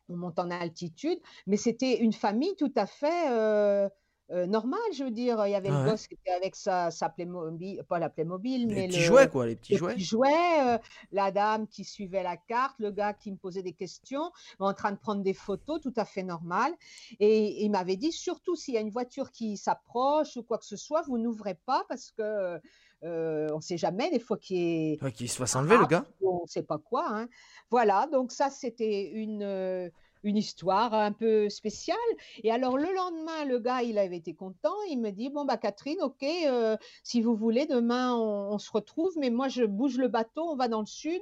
[0.09, 3.89] On monte en altitude, mais c'était une famille tout à fait euh,
[4.31, 5.45] euh, normale, je veux dire.
[5.47, 8.67] Il y avait Ah le gosse qui était avec sa, sa Playmobil, pas la Playmobil,
[8.69, 9.95] Les mais petits le, jouets, quoi, les petits les jouets.
[9.95, 10.79] petits jouets, euh,
[11.11, 14.93] la dame qui suivait la carte, le gars qui me posait des questions, en train
[14.93, 16.73] de prendre des photos, tout à fait normal.
[17.21, 20.65] Et il m'avait dit, surtout s'il y a une voiture qui s'approche ou quoi que
[20.67, 22.59] ce soit, vous n'ouvrez pas parce que
[23.05, 26.07] euh, on ne sait jamais, des fois qu'il ait Ouais, se fasse enlever, le gars.
[26.21, 27.05] ou on ne sait pas quoi.
[27.09, 27.29] hein.
[27.69, 29.91] Voilà, donc ça, c'était une,
[30.23, 31.97] une histoire un peu spéciale.
[32.43, 34.75] Et alors, le lendemain, le gars, il avait été content.
[34.89, 38.71] Il me dit, bon, bah, Catherine, OK, euh, si vous voulez, demain, on, on se
[38.71, 41.21] retrouve, mais moi, je bouge le bateau, on va dans le sud.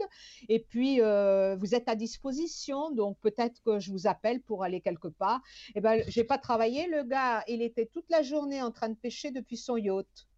[0.49, 4.81] Et puis, euh, vous êtes à disposition, donc peut-être que je vous appelle pour aller
[4.81, 5.41] quelque part.
[5.75, 6.87] Eh ben, j'ai pas travaillé.
[6.89, 10.29] Le gars, il était toute la journée en train de pêcher depuis son yacht.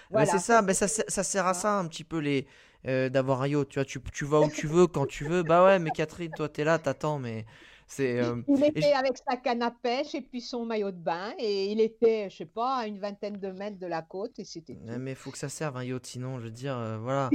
[0.10, 0.26] Voilà.
[0.26, 2.46] c'est ça, mais ça, ça sert à ça un petit peu les
[2.88, 3.70] euh, d'avoir un yacht.
[3.70, 5.44] Tu vois, tu, tu vas où tu veux, quand tu veux.
[5.44, 7.46] Bah ouais, mais Catherine, toi t'es là, t'attends, mais
[7.88, 8.20] c'est.
[8.20, 11.72] euh, Il était avec sa canne à pêche et puis son maillot de bain et
[11.72, 14.78] il était, je sais pas, à une vingtaine de mètres de la côte et c'était
[14.88, 15.02] tout.
[15.02, 17.34] mais faut que ça serve un yacht, sinon, je veux dire, euh, voilà.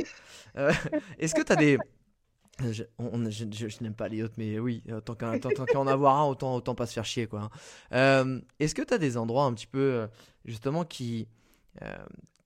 [0.56, 0.72] Euh,
[1.18, 1.84] Est-ce que t'as des.
[2.72, 6.16] Je, on- je, je- je n'aime pas les yachts, mais oui, tant qu'à tant, avoir
[6.20, 7.42] un, autant, autant pas se faire chier, quoi.
[7.44, 7.50] hein.
[7.92, 10.08] Euh, Est-ce que t'as des endroits un petit peu,
[10.44, 11.28] justement, qui.
[11.82, 11.96] Euh,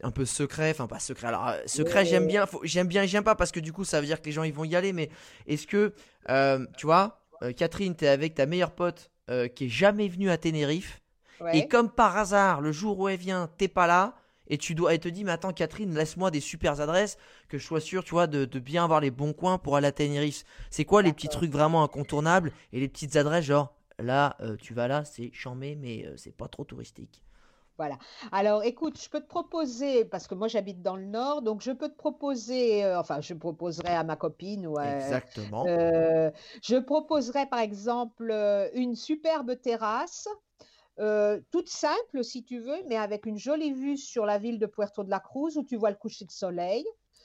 [0.03, 1.29] un peu secrets, enfin pas secrets.
[1.29, 4.07] Alors, euh, secret, j'aime bien, j'aime bien j'aime pas parce que du coup, ça veut
[4.07, 5.11] dire que les gens ils vont y aller, mais
[5.47, 5.95] est-ce que,
[6.29, 7.23] euh, tu vois,
[7.57, 9.11] Catherine, t'es avec ta meilleure pote
[9.55, 11.01] qui est jamais venue à Tenerife,
[11.53, 14.15] et comme par hasard, le jour où elle vient, t'es pas là.
[14.53, 17.17] Et tu dois, elle te dit, mais attends, Catherine, laisse-moi des super adresses,
[17.49, 19.87] que je sois sûr, tu vois, de, de bien avoir les bons coins pour aller
[19.87, 20.43] à Tenerife.
[20.71, 24.75] C'est quoi les petits trucs vraiment incontournables et les petites adresses, genre, là, euh, tu
[24.75, 27.23] vas là, c'est chambé, mais euh, c'est pas trop touristique?
[28.33, 31.73] Alors, écoute, je peux te proposer, parce que moi j'habite dans le nord, donc je
[31.73, 35.67] peux te proposer, euh, enfin, je proposerai à ma copine ou à, Exactement.
[35.67, 36.31] Euh,
[36.63, 40.29] je proposerais par exemple euh, une superbe terrasse,
[40.99, 44.67] euh, toute simple si tu veux, mais avec une jolie vue sur la ville de
[44.67, 46.85] Puerto de la Cruz où tu vois le coucher de soleil,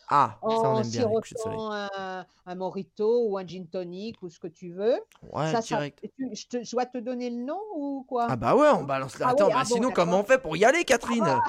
[0.09, 1.21] Ah, ça, on en aime bien, soleil.
[1.23, 4.99] sirotant un, un mojito ou un gin tonic ou ce que tu veux.
[5.31, 6.01] Ouais, Ça, ça- tu-
[6.33, 8.27] je, te- je dois te donner le nom ou quoi?
[8.29, 9.27] Ah bah ouais, on balance là.
[9.29, 11.41] Ah Attends, oui, bah ah bon, sinon, comment on fait pour y aller, Catherine?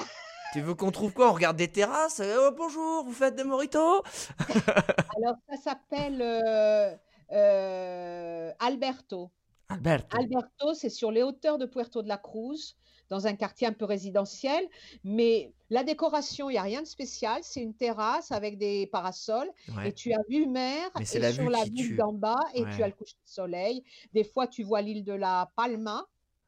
[0.53, 1.29] Tu veux qu'on trouve quoi?
[1.29, 2.19] On regarde des terrasses?
[2.21, 4.01] Euh, Oh, Bonjour, vous faites des moritos?
[5.17, 6.95] Alors, ça s'appelle euh,
[7.33, 9.29] euh, Alberto.
[9.69, 10.17] Alberto.
[10.17, 12.75] Alberto, c'est sur les hauteurs de Puerto de la Cruz,
[13.09, 14.67] dans un quartier un peu résidentiel,
[15.03, 19.49] mais la décoration, il n'y a rien de spécial, c'est une terrasse avec des parasols,
[19.67, 19.89] Ouais.
[19.89, 21.95] et tu as vue mer, et la sur vue la tue.
[21.95, 23.83] d'en bas, et tu as le coucher de soleil.
[24.13, 26.05] Des fois, tu vois l'île de la Palma,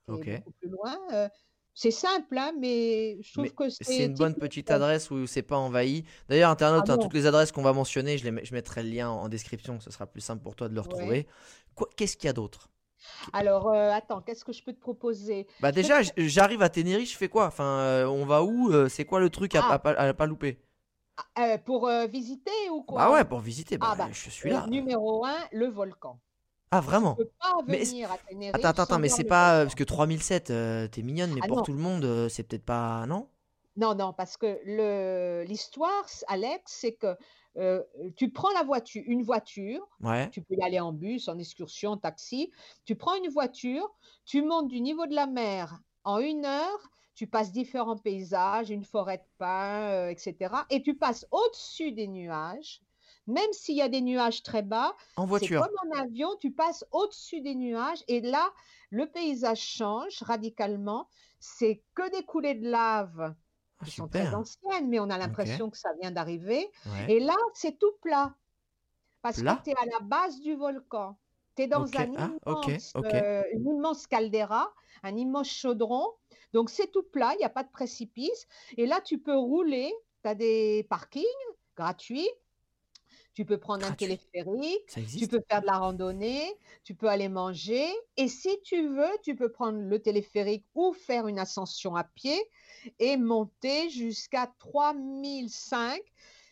[0.07, 0.27] qui Ok.
[0.27, 0.97] est beaucoup plus loin.
[1.13, 1.29] Euh,
[1.73, 5.25] c'est simple, hein, mais je trouve Mais que C'est c'est une bonne petite adresse où
[5.27, 6.03] c'est pas envahi.
[6.27, 8.83] D'ailleurs, internaute, Ah hein, toutes les adresses qu'on va mentionner, je, les mets- je mettrai
[8.83, 11.27] le lien en description, ce sera plus simple pour toi de le retrouver.
[11.95, 12.69] Qu'est-ce qu'il y a d'autre?
[13.33, 15.47] Alors, euh, attends, qu'est-ce que je peux te proposer?
[15.59, 17.45] Bah déjà, j'arrive à Tenerife, je fais quoi?
[17.47, 18.71] Enfin, euh, on va où?
[18.71, 19.73] Euh, C'est quoi le truc à, Ah.
[19.73, 20.57] à pas- à pas louper?
[21.37, 23.03] Euh, pour visiter ou quoi?
[23.03, 24.67] Bah ouais, pour visiter, bah, Ah bah, je suis là.
[24.67, 26.19] numéro un, le volcan.
[26.71, 29.63] Ah Tu vraiment peux pas Mais venir à Tenerife Attends, attends, attends, mais c'est pas...
[29.63, 31.63] Parce que 3007, euh, t'es mignonne, mais Ah pour non.
[31.63, 33.05] tout le monde, c'est peut-être pas...
[33.07, 33.29] Non?
[33.75, 34.59] Non, non, parce que
[35.45, 37.15] l'histoire, Alex, c'est que
[37.59, 37.83] euh,
[38.15, 41.91] tu prends la voiture, une voiture, Ouais, tu peux y aller en bus, en excursion,
[41.91, 42.51] en taxi.
[42.85, 43.93] Tu prends une voiture,
[44.25, 48.85] tu montes du niveau de la mer en une heure, tu passes différents paysages, une
[48.85, 50.55] forêt de pins, euh, etc.
[50.69, 52.81] Et tu passes au-dessus des nuages,
[53.27, 55.61] même s'il y a des nuages très bas, en voiture.
[55.61, 58.49] comme en avion, tu passes au-dessus des nuages et là,
[58.89, 61.07] le paysage change radicalement.
[61.41, 63.35] C'est que des coulées de lave
[63.79, 64.39] Ah, qui sont très super.
[64.39, 66.69] anciennes, mais on a l'impression que ça vient d'arriver.
[66.85, 67.13] Ouais.
[67.13, 68.35] Et là, c'est tout plat.
[69.21, 71.17] Parce Plat que tu es à la base du volcan.
[71.55, 76.05] Tu es dans un ah, immense, euh, une immense caldeira, un immense chaudron.
[76.53, 78.47] Donc, c'est tout plat, il n'y a pas de précipice.
[78.77, 79.93] Et là, tu peux rouler.
[80.23, 81.23] Tu as des parkings
[81.75, 82.29] gratuits.
[83.33, 84.85] Tu peux prendre un téléphérique.
[84.87, 86.43] Tu peux faire de la randonnée,
[86.83, 87.85] tu peux aller manger,
[88.17, 92.37] et si tu veux, tu peux prendre le téléphérique ou faire une ascension à pied
[92.99, 96.01] et monter jusqu'à 3005.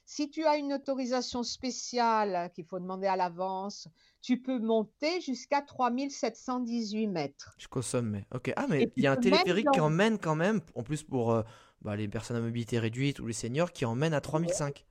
[0.10, 3.90] Si tu as une autorisation spéciale qu'il faut demander à l'avance,
[4.22, 7.58] tu peux monter jusqu'à 3718 mètres.
[7.70, 8.26] Consomme, mais...
[8.34, 8.54] Ok.
[8.56, 11.44] Ah, mais il y a un téléphérique qui emmène quand même, en plus pour euh,
[11.82, 14.87] bah, les personnes à mobilité réduite ou les seniors, qui emmène à 3005.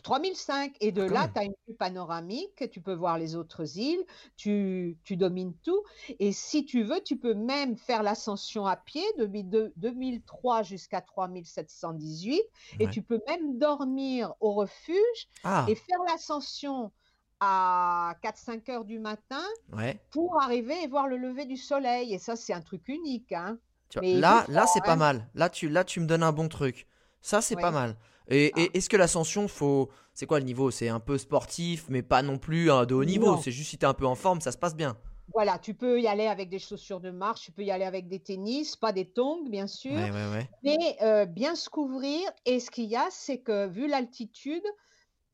[0.00, 3.76] 3005 et de quand là, tu as une vue panoramique, tu peux voir les autres
[3.78, 4.02] îles,
[4.36, 5.82] tu, tu domines tout.
[6.18, 12.42] Et si tu veux, tu peux même faire l'ascension à pied de 2003 jusqu'à 3718
[12.78, 12.88] et Ouais.
[12.88, 16.92] tu peux même dormir au refuge Ah, et faire l'ascension
[17.40, 20.00] à 4-5 heures du matin ouais.
[20.10, 22.14] pour arriver et voir le lever du soleil.
[22.14, 23.32] Et ça, c'est un truc unique.
[23.32, 23.58] Hein.
[23.88, 25.28] Tu vois, là, là c'est pas mal.
[25.34, 26.86] Là tu, là, tu me donnes un bon truc.
[27.20, 27.96] Ça, c'est pas mal.
[28.28, 28.60] Et, et Ah.
[28.74, 29.90] est-ce que l'ascension, faut.
[30.14, 30.70] C'est quoi le niveau?
[30.70, 33.36] C'est un peu sportif, mais pas non plus un de haut niveau.
[33.38, 34.96] C'est juste si t'es un peu en forme, ça se passe bien.
[35.32, 38.08] Voilà, tu peux y aller avec des chaussures de marche, tu peux y aller avec
[38.08, 39.92] des tennis, pas des tongs, bien sûr.
[39.92, 40.50] Ouais, ouais, ouais.
[40.62, 42.20] Mais euh, bien se couvrir.
[42.44, 44.64] Et ce qu'il y a, c'est que vu l'altitude,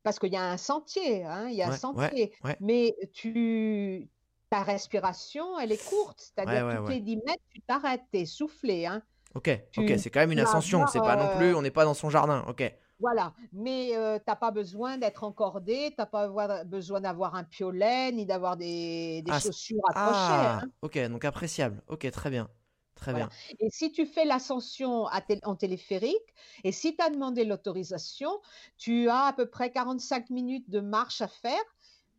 [0.05, 4.09] parce qu'il y a un sentier, hein, il y a un sentier, mais tu,
[4.51, 6.21] ta respiration, elle est courte.
[6.21, 6.95] C'est-à-dire ouais.
[6.95, 8.87] les 10 mètres, tu t'arrêtes, tu es soufflé.
[8.87, 9.03] Hein.
[9.35, 10.87] Ok, Tu- ok, c'est quand même une tu ascension.
[10.87, 12.45] C'est pas non plus, euh, on n'est pas dans son jardin.
[12.49, 12.63] Ok.
[13.01, 18.11] Voilà, mais euh, t'as pas besoin d'être encordé, t'as pas avoir- besoin d'avoir un piolet
[18.11, 20.19] ni d'avoir des, des Ah, chaussures accrochées.
[20.19, 20.69] Ah, hein.
[20.83, 21.81] ok, donc appréciable.
[21.89, 22.49] Ok, très bien.
[22.97, 23.27] Très Voilà.
[23.29, 23.57] bien.
[23.61, 28.41] Et si tu fais l'ascension tél- en téléphérique, et si tu as demandé l'autorisation,
[28.77, 31.63] tu as à peu près 45 minutes de marche à faire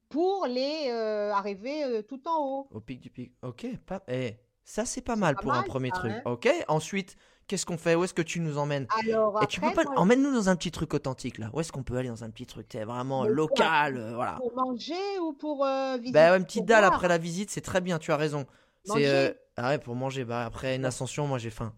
[0.07, 2.67] pour les euh, arriver euh, tout en haut.
[2.71, 3.33] Au pic du pic.
[3.43, 4.01] Ok, pas.
[4.07, 4.37] Eh,
[4.69, 6.11] ça c'est pas mal pas pour un premier ça, truc.
[6.13, 6.21] hein.
[6.31, 7.15] Ok, ensuite,
[7.47, 7.95] qu'est-ce qu'on fait?
[7.95, 8.87] Où est-ce que tu nous emmènes?
[8.99, 9.83] Alors Et tu peux pas.
[9.85, 11.49] moi, Emmène-nous dans un petit truc authentique là.
[11.53, 12.73] Où est-ce qu'on peut aller dans un petit truc?
[12.75, 14.35] Vraiment Mais local euh, Voilà.
[14.37, 16.93] pour manger ou pour euh, visiter, Bah, une petite pour dalle voir?
[16.93, 18.45] après la visite, c'est très bien, tu as raison.
[18.83, 19.07] C'est.
[19.07, 20.23] Euh, Ah ouais, pour manger.
[20.23, 21.73] Bah, après une ascension, moi j'ai faim.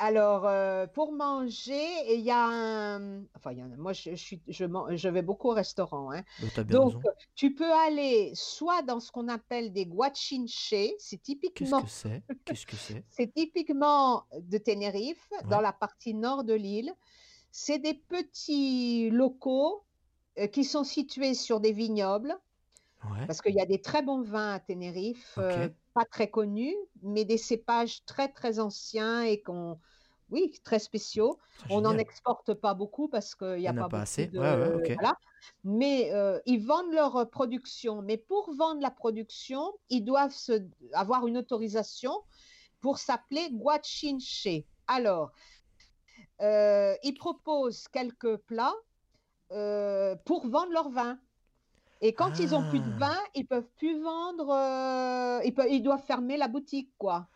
[0.00, 1.82] Alors, euh, pour manger,
[2.14, 3.22] il y a un...
[3.34, 3.76] Enfin, il y en a...
[3.76, 4.40] moi, je, je suis...
[4.46, 6.12] je, vais beaucoup au restaurant.
[6.12, 6.22] hein.
[6.56, 7.02] Bah, Donc,
[7.34, 12.22] tu peux aller soit dans ce qu'on appelle des guachinche, c'est Qu'est-ce typiquement, que c'est?
[12.44, 13.04] Qu'est-ce que c'est?
[13.10, 16.92] C'est typiquement de Tenerife, dans la partie nord de l'île.
[17.50, 19.82] C'est des petits locaux
[20.38, 22.38] euh, qui sont situés sur des vignobles,
[23.10, 23.26] Ouais.
[23.26, 27.24] parce qu'il y a des très bons vins à Tenerife, euh, pas très connus, mais
[27.24, 29.78] des cépages très très anciens et qu'on,
[30.30, 31.38] oui, très spéciaux.
[31.62, 34.26] Putain, On n'en exporte pas beaucoup parce qu'il n'y a a pas assez.
[34.26, 34.38] de...
[34.38, 34.94] Ouais, ouais, ok.
[34.98, 35.14] Voilà.
[35.64, 38.02] Mais euh, ils vendent leur euh, production.
[38.02, 42.12] Mais pour vendre la production, ils doivent se- avoir une autorisation
[42.80, 44.48] pour s'appeler guachinche.
[44.86, 45.30] Alors,
[46.40, 48.74] euh, ils proposent quelques plats
[49.52, 51.18] euh, pour vendre leur vin.
[52.00, 52.98] Et quand ils ont plus de Ah.
[52.98, 57.28] vin, ils peuvent plus vendre, euh, ils, peuvent- ils doivent fermer la boutique, quoi.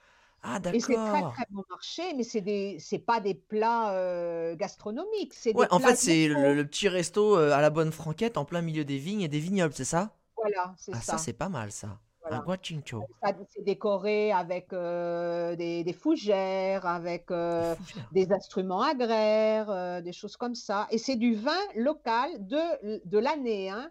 [0.44, 4.57] Ah Et c'est très très bon marché, mais c'est des, c'est pas des plats euh,
[4.57, 8.37] gastronomiques, c'est Ouais, en fait, c'est le, le petit resto euh, à la bonne franquette
[8.37, 10.16] en plein milieu des vignes et des vignobles, c'est ça?
[10.37, 11.18] Voilà, c'est Ah, ça, ça.
[11.18, 12.01] c'est pas mal, ça.
[12.20, 12.37] Voilà.
[12.38, 13.05] Un guachincho.
[13.48, 18.09] C'est décoré avec euh, des, des fougères, avec euh, Des fougères.
[18.12, 20.87] des instruments agraires, des choses comme ça.
[20.90, 23.90] Et c'est du vin local de, de l'année, hein.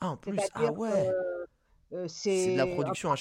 [0.00, 0.90] Ah, en plus, ah ouais.
[1.90, 3.14] que, euh, C'est de la production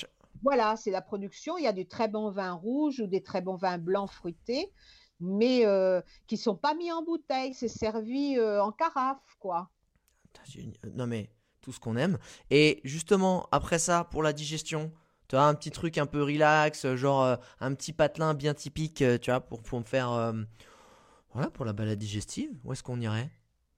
[0.43, 1.57] Voilà, c'est la production.
[1.57, 4.71] Il y a du très bon vin rouge ou des très bons vins blancs fruités,
[5.19, 7.53] mais euh, qui sont pas mis en bouteille.
[7.53, 9.69] C'est servi euh, en carafe, quoi.
[10.93, 11.29] Non, mais
[11.61, 12.17] tout ce qu'on aime.
[12.51, 14.91] Et justement, après ça, pour la digestion,
[15.27, 18.53] tu as un petit truc un peu relax, euh, genre euh, un petit patelin bien
[18.53, 20.11] typique, euh, tu vois, pour, pour me faire.
[20.11, 20.33] euh,
[21.33, 22.51] Voilà, pour la balade digestive.
[22.63, 23.29] Où est-ce qu'on irait?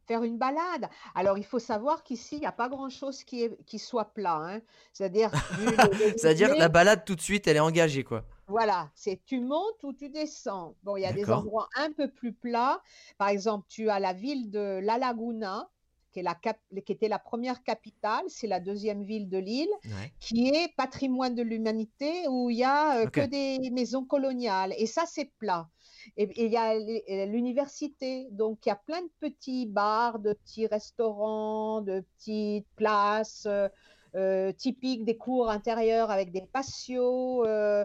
[0.07, 0.89] Faire une balade.
[1.15, 4.39] Alors, il faut savoir qu'ici, il n'y a pas grand-chose qui, est, qui soit plat.
[4.41, 4.61] hein.
[4.93, 5.31] C'est-à-dire,
[6.57, 8.23] la balade tout de suite, elle est engagée, quoi.
[8.47, 10.75] voilà, c'est tu montes ou tu descends.
[10.83, 12.81] Bon, il y a des endroits un peu plus plats.
[13.17, 15.69] Par exemple, tu as la ville de La Laguna,
[16.13, 19.69] qui, est la cap- qui était la première capitale, c'est la deuxième ville de l'île.
[19.85, 20.13] Ouais.
[20.19, 24.73] qui est patrimoine de l'humanité où il y a euh, que des maisons coloniales.
[24.77, 25.67] Et ça, c'est plat.
[26.15, 30.33] Et il y a euh, l'université, donc il y a plein de petits bars, de
[30.33, 33.67] petits restaurants, de petites places euh,
[34.15, 37.45] euh, typiques des cours intérieurs avec des patios.
[37.45, 37.83] euh,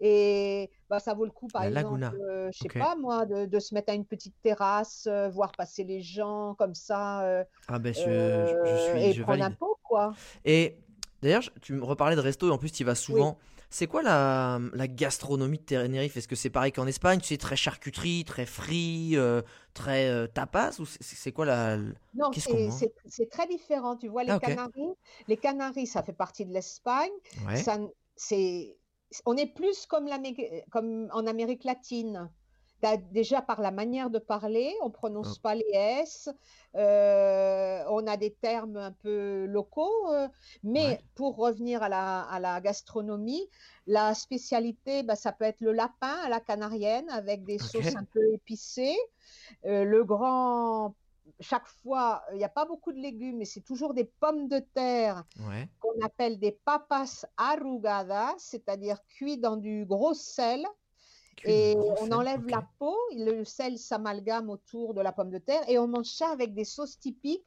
[0.00, 2.00] et bah, ça vaut le coup, par La exemple,
[2.30, 5.52] euh, je sais pas moi, de, de se mettre à une petite terrasse, euh, voir
[5.54, 8.00] passer les gens comme ça, euh, Ah, ben, je,
[8.46, 9.02] je- je suis.
[9.04, 9.58] et Je prendre un valide.
[9.58, 10.14] pot, quoi.
[10.44, 10.76] Et
[11.22, 13.38] d'ailleurs, tu me reparlais de resto et en plus tu y vas souvent.
[13.78, 16.16] C'est quoi la, la gastronomie de Tenerife?
[16.16, 17.20] Est-ce que c'est pareil qu'en Espagne?
[17.22, 19.42] Sais, très charcuterie, très frit, euh,
[19.74, 21.76] très euh, tapas Ou c'est c'est quoi la.
[22.14, 23.98] Non, c'est c'est- c'est très différent.
[23.98, 24.38] Tu vois, les Ah.
[24.38, 24.94] Canaries,
[25.28, 27.12] les Canaries, ça fait partie de l'Espagne.
[27.46, 27.62] Ouais.
[28.16, 28.78] C'est,
[29.26, 30.08] on est plus comme
[31.12, 32.30] en Amérique latine.
[32.86, 35.40] T'as- Déjà par la manière de parler, on prononce Oh.
[35.42, 36.28] pas les S,
[36.76, 40.28] euh, on a des termes un peu locaux, euh,
[40.62, 41.00] mais Ouais.
[41.16, 43.48] pour revenir à la, à la gastronomie,
[43.88, 48.04] la spécialité, bah, ça peut être le lapin à la canarienne avec des sauces un
[48.04, 48.96] peu épicées.
[49.64, 50.94] Euh, le grand,
[51.40, 54.60] chaque fois, il n'y a pas beaucoup de légumes, mais c'est toujours des pommes de
[54.60, 55.68] terre Ouais.
[55.80, 60.64] qu'on appelle des papas arrugadas, c'est-à-dire cuits dans du gros sel.
[61.44, 65.78] Et on enlève la peau, le sel s'amalgame autour de la pomme de terre et
[65.78, 67.44] on mange ça avec des sauces typiques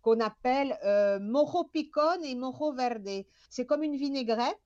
[0.00, 3.24] qu'on appelle euh, moro picon et moro verde.
[3.50, 4.58] C'est comme une vinaigrette.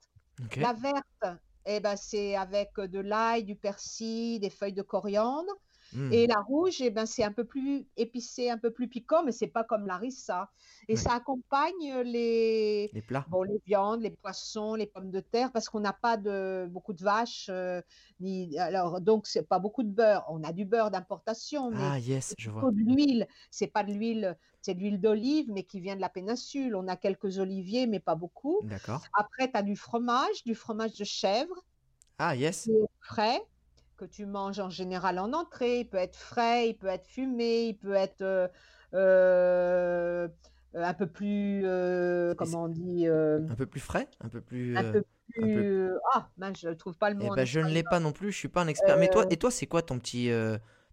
[0.57, 5.53] La verte, eh ben, c'est avec de l'ail, du persil, des feuilles de coriandre.
[5.97, 6.13] Hmm.
[6.13, 9.33] Et la rouge, eh ben, c'est un peu plus épicé, un peu plus piquant, mais
[9.33, 10.51] c'est pas comme la rissa.
[10.89, 10.97] Et Ouais.
[10.97, 13.25] ça accompagne les, Les plats.
[13.31, 16.93] bon, les viandes, les poissons, les pommes de terre, parce qu'on n'a pas de, beaucoup
[16.93, 17.81] de vaches, euh,
[18.21, 20.25] ni, alors, donc c'est pas beaucoup de beurre.
[20.29, 22.71] On a du beurre d'importation, mais Ah, yes, je vois.
[22.71, 23.27] de l'huile.
[23.51, 26.77] C'est pas de l'huile, c'est de l'huile d'olive, mais qui vient de la péninsule.
[26.77, 28.61] On a quelques oliviers, mais pas beaucoup.
[28.65, 29.03] D'accord.
[29.19, 31.65] Après, tu as du fromage, du fromage de chèvre
[32.19, 32.69] Ah, yes.
[33.01, 33.41] frais,
[33.97, 35.81] que tu manges en général en entrée.
[35.81, 38.49] Il peut être frais, il peut être fumé, il peut être euh,
[38.95, 40.29] euh,
[40.75, 44.77] un peu plus, euh, comment on dit, Un peu plus frais Un peu plus.
[44.77, 45.05] un peu peu-
[45.43, 45.91] plus.
[46.15, 47.33] Ah, mince, je ne trouve pas le Eh mot.
[47.33, 48.97] en ben, je ne l'ai pas non plus, je suis pas un expert.
[48.99, 50.31] Mais toi, et toi, c'est quoi ton petit,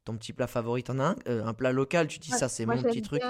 [0.05, 0.83] ton petit plat favori?
[0.83, 1.15] T'en as un?
[1.27, 3.21] Un plat local, tu dis ça, c'est mon petit truc.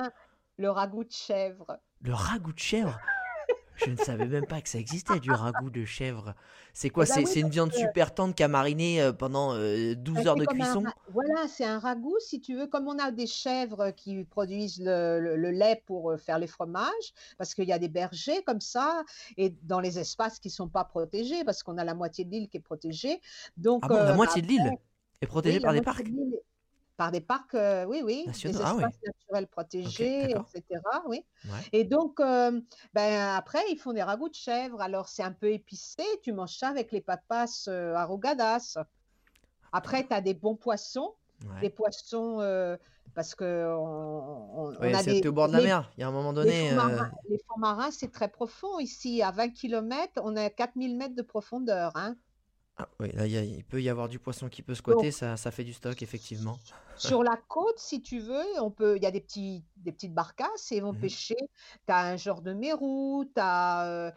[0.57, 1.79] le ragoût de chèvre.
[2.01, 2.99] Le ragoût de chèvre?
[3.75, 6.35] Je ne savais même pas que ça existait, du ragoût de chèvre.
[6.73, 7.05] C'est quoi?
[7.05, 9.95] Eh ben C'est oui, une viande que super tendre qui a mariné euh, pendant euh,
[10.13, 10.91] ben, 12 heures de un cuisson?
[11.07, 15.19] voilà, c'est un ragoût, si tu veux, comme on a des chèvres qui produisent le,
[15.19, 18.61] le- le lait pour euh, faire les fromages, parce qu'il y a des bergers comme
[18.61, 19.03] ça,
[19.37, 22.31] et dans les espaces qui ne sont pas protégés, parce qu'on a la moitié de
[22.31, 23.21] l'île qui est protégée.
[23.57, 24.73] Donc, Ah bon, la euh, moitié de l'île
[25.21, 26.11] est protégée oui, par des parcs?
[26.95, 28.61] Par des parcs, euh, oui, oui, des?
[28.63, 30.79] Ah espaces naturels protégés, etc.
[31.07, 31.25] Oui.
[31.45, 31.51] Ouais.
[31.71, 32.61] Et donc, euh,
[32.93, 34.79] ben, après, ils font des ragoûts de chèvre.
[34.79, 36.03] Alors, c'est un peu épicé.
[36.21, 38.77] Tu manges ça avec les papas euh, arrogadas.
[39.71, 41.15] Après, tu as des bons poissons.
[41.61, 42.37] Des poissons,
[43.15, 45.19] parce que on, on- on Ouais, a des.
[45.19, 45.91] t'es au bord de la Les, mer.
[45.97, 46.69] Il y a un moment donné.
[46.69, 48.79] fonds marins, les fonds marins, c'est très profond.
[48.79, 51.91] Ici, à 20 km, on à 4000 mètres de profondeur.
[51.95, 52.15] Hein.
[52.77, 54.79] Ah, oui, là, il y a- il peut y avoir du poisson qui peut Donc,
[54.79, 56.57] squatter, ça, ça fait du stock, effectivement.
[56.97, 60.13] Sur la côte, si tu veux, on peut, il y a des petits, des petites
[60.13, 60.99] barcasses et ils vont Mhm.
[60.99, 61.35] pêcher.
[61.85, 64.13] Tu as un genre de mérou, tu as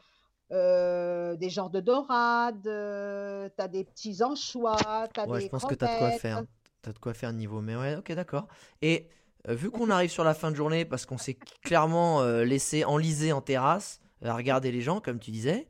[0.51, 5.75] des genres de dorades, tu as des petits anchois, tu as Ouais, je pense que
[5.75, 6.45] t'as de quoi faire.
[6.83, 7.61] T'as de quoi faire niveau.
[7.61, 8.47] Mais ouais, ok, d'accord.
[8.81, 9.09] Et
[9.49, 12.85] euh, vu qu'on arrive sur la fin de journée, parce qu'on s'est clairement euh, laissé
[12.85, 15.67] enliser en terrasse, à regarder les gens, comme tu disais,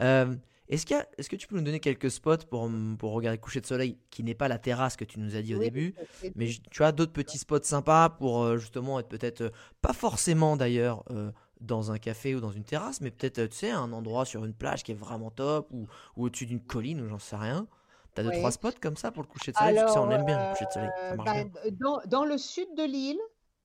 [0.00, 0.34] euh,
[0.68, 3.66] est-ce est-ce que tu peux nous donner quelques spots pour, pour regarder le coucher de
[3.66, 5.94] soleil, qui n'est pas la terrasse que tu nous as dit au Oui, début,
[6.34, 9.50] mais tu as d'autres petits spots sympas pour euh, justement être peut-être, euh,
[9.82, 13.70] pas forcément d'ailleurs, euh, dans un café ou dans une terrasse, mais peut-être, tu sais,
[13.70, 17.08] un endroit sur une plage qui est vraiment top, ou, ou au-dessus d'une colline, ou
[17.08, 17.66] j'en sais rien.
[18.14, 18.32] T'as deux, Oui.
[18.32, 20.24] trois spots comme ça pour le coucher de soleil, parce que ça, on Alors, aime
[20.24, 21.44] bien le coucher de soleil, ça marche bien.
[21.44, 23.18] ben, dans, dans le sud de l'île,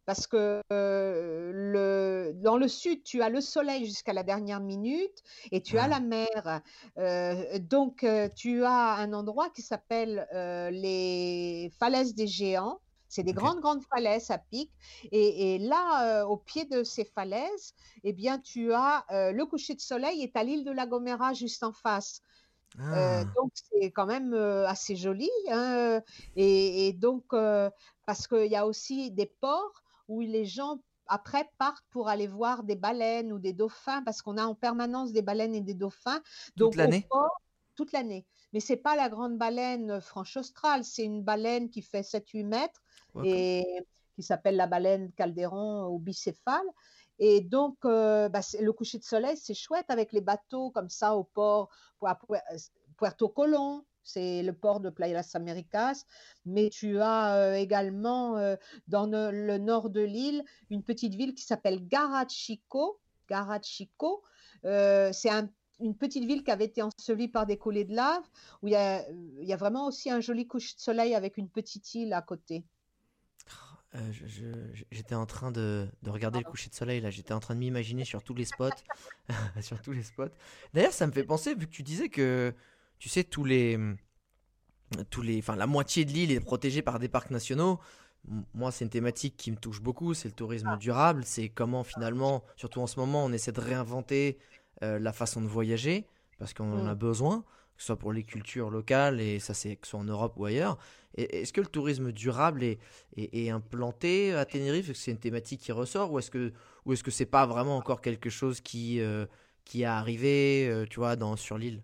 [0.05, 5.23] parce que euh, le, dans le sud, tu as le soleil jusqu'à la dernière minute
[5.51, 6.61] et tu as la mer.
[6.97, 10.27] Euh, donc, euh, tu as un endroit qui s'appelle
[10.71, 12.79] les falaises des géants.
[13.07, 14.71] C'est des grandes, grandes falaises à pic.
[15.11, 19.81] Et, et là, au pied de ces falaises, eh bien, tu as le coucher de
[19.81, 22.21] soleil et tu as l'île de la Gomera juste en face.
[22.91, 25.29] Euh, Ah, donc c'est quand même euh, assez joli.
[25.51, 26.01] hein,
[26.35, 27.69] Et, et donc, euh,
[28.05, 32.63] parce qu'il y a aussi des ports où les gens après partent pour aller voir
[32.63, 36.21] des baleines ou des dauphins, parce qu'on a en permanence des baleines et des dauphins.
[36.55, 37.07] Donc toute l'année?
[37.75, 38.25] toute l'année.
[38.53, 42.81] Mais c'est pas la grande baleine franche australe, c'est une baleine qui fait 7-8 mètres
[43.25, 43.65] et
[44.15, 46.65] qui s'appelle la baleine Calderon ou bicéphale.
[47.19, 51.15] Et donc, euh, bah, le coucher de soleil, c'est chouette avec les bateaux comme ça
[51.15, 51.69] au port,
[52.05, 52.33] à Pu-
[52.97, 56.05] Puerto Colón, c'est le port de Playa Las Américas,
[56.45, 58.55] mais tu as euh, également euh,
[58.87, 62.99] dans le, le nord de l'île une petite ville qui s'appelle Garachico.
[63.29, 64.23] Garachico,
[64.65, 68.23] euh, c'est un- une petite ville qui avait été ensevelie par des coulées de lave,
[68.61, 71.37] où il y a, il y a vraiment aussi un joli coucher de soleil avec
[71.37, 72.63] une petite île à côté.
[73.95, 74.45] Euh, je-
[74.91, 77.59] J'étais en train de, de regarder le coucher de soleil là, j'étais en train de
[77.59, 78.69] m'imaginer sur tous les spots,
[79.61, 80.29] sur tous les spots.
[80.73, 82.53] D'ailleurs, ça me fait penser vu que tu disais que
[82.99, 83.77] tu sais tous les
[85.09, 87.79] tous les enfin la moitié de l'île est protégée par des parcs nationaux.
[88.53, 92.41] Moi, c'est une thématique qui me touche beaucoup, c'est le tourisme durable, c'est comment finalement,
[92.55, 94.37] surtout en ce moment, on essaie de réinventer
[94.81, 96.07] euh, la façon de voyager
[96.39, 96.97] parce qu'on en a Mm.
[96.97, 97.41] besoin,
[97.75, 100.35] que ce soit pour les cultures locales et ça c'est que ce soit en Europe
[100.37, 100.77] ou ailleurs.
[101.17, 102.79] Est-ce que le tourisme durable est,
[103.17, 104.85] est, est implanté à Tenerife?
[104.89, 106.11] Est-ce que c'est une thématique qui ressort?
[106.11, 106.53] Ou est-ce que
[106.85, 109.25] ou est-ce que c'est pas vraiment encore quelque chose qui euh,
[109.65, 111.83] qui est arrivé, euh, tu vois, dans sur l'île?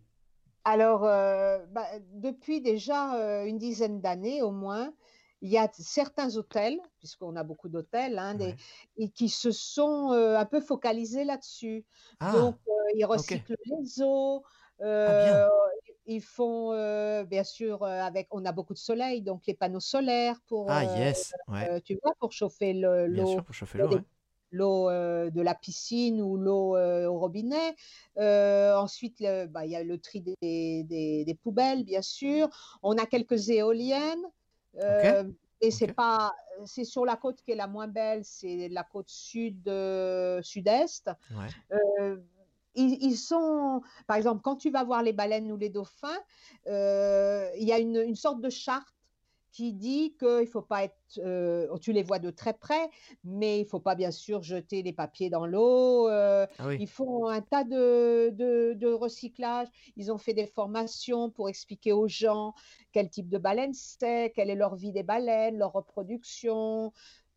[0.64, 4.94] Alors, euh, bah, depuis déjà euh, une dizaine d'années au moins,
[5.42, 8.56] il y a certains hôtels, puisqu'on a beaucoup d'hôtels, hein, Ouais.
[8.98, 11.86] et qui se sont euh, un peu focalisés là-dessus.
[12.20, 12.58] Ah, Donc,
[12.96, 14.44] ils recyclent les eaux.
[14.82, 15.48] euh,
[16.06, 16.72] ils font,
[17.26, 21.36] bien sûr, avec, on a beaucoup de soleil, donc les panneaux solaires pour, ah yes,
[21.48, 24.04] ouais, tu vois, pour chauffer le- bien l'eau sûr pour chauffer l'eau
[24.52, 24.90] l'eau.
[24.90, 27.76] euh, de la piscine ou l'eau euh, au robinet.
[28.18, 30.36] Euh, ensuite, bah, il y a le tri des,
[30.84, 32.50] des- des poubelles, bien sûr.
[32.82, 34.26] On a quelques éoliennes.
[35.62, 36.34] Et c'est pas,
[36.66, 39.70] c'est sur la côte qui est la moins belle, c'est la côte sud,
[40.42, 41.12] sud-est.
[41.32, 42.18] Ouais.
[42.76, 46.20] Ils, ils sont, par exemple, quand tu vas voir les baleines ou les dauphins,
[46.66, 48.94] il y a une, une sorte de charte
[49.52, 52.90] qui dit qu'il ne faut pas être, euh, tu les vois de très près,
[53.24, 56.08] mais il ne faut pas bien sûr jeter les papiers dans l'eau.
[56.10, 56.78] euh, Ah oui.
[56.78, 59.68] ils font un tas de, de, de recyclage.
[59.96, 62.54] Ils ont fait des formations pour expliquer aux gens
[62.92, 66.92] quel type de baleine c'est, quelle est leur vie des baleines, leur reproduction.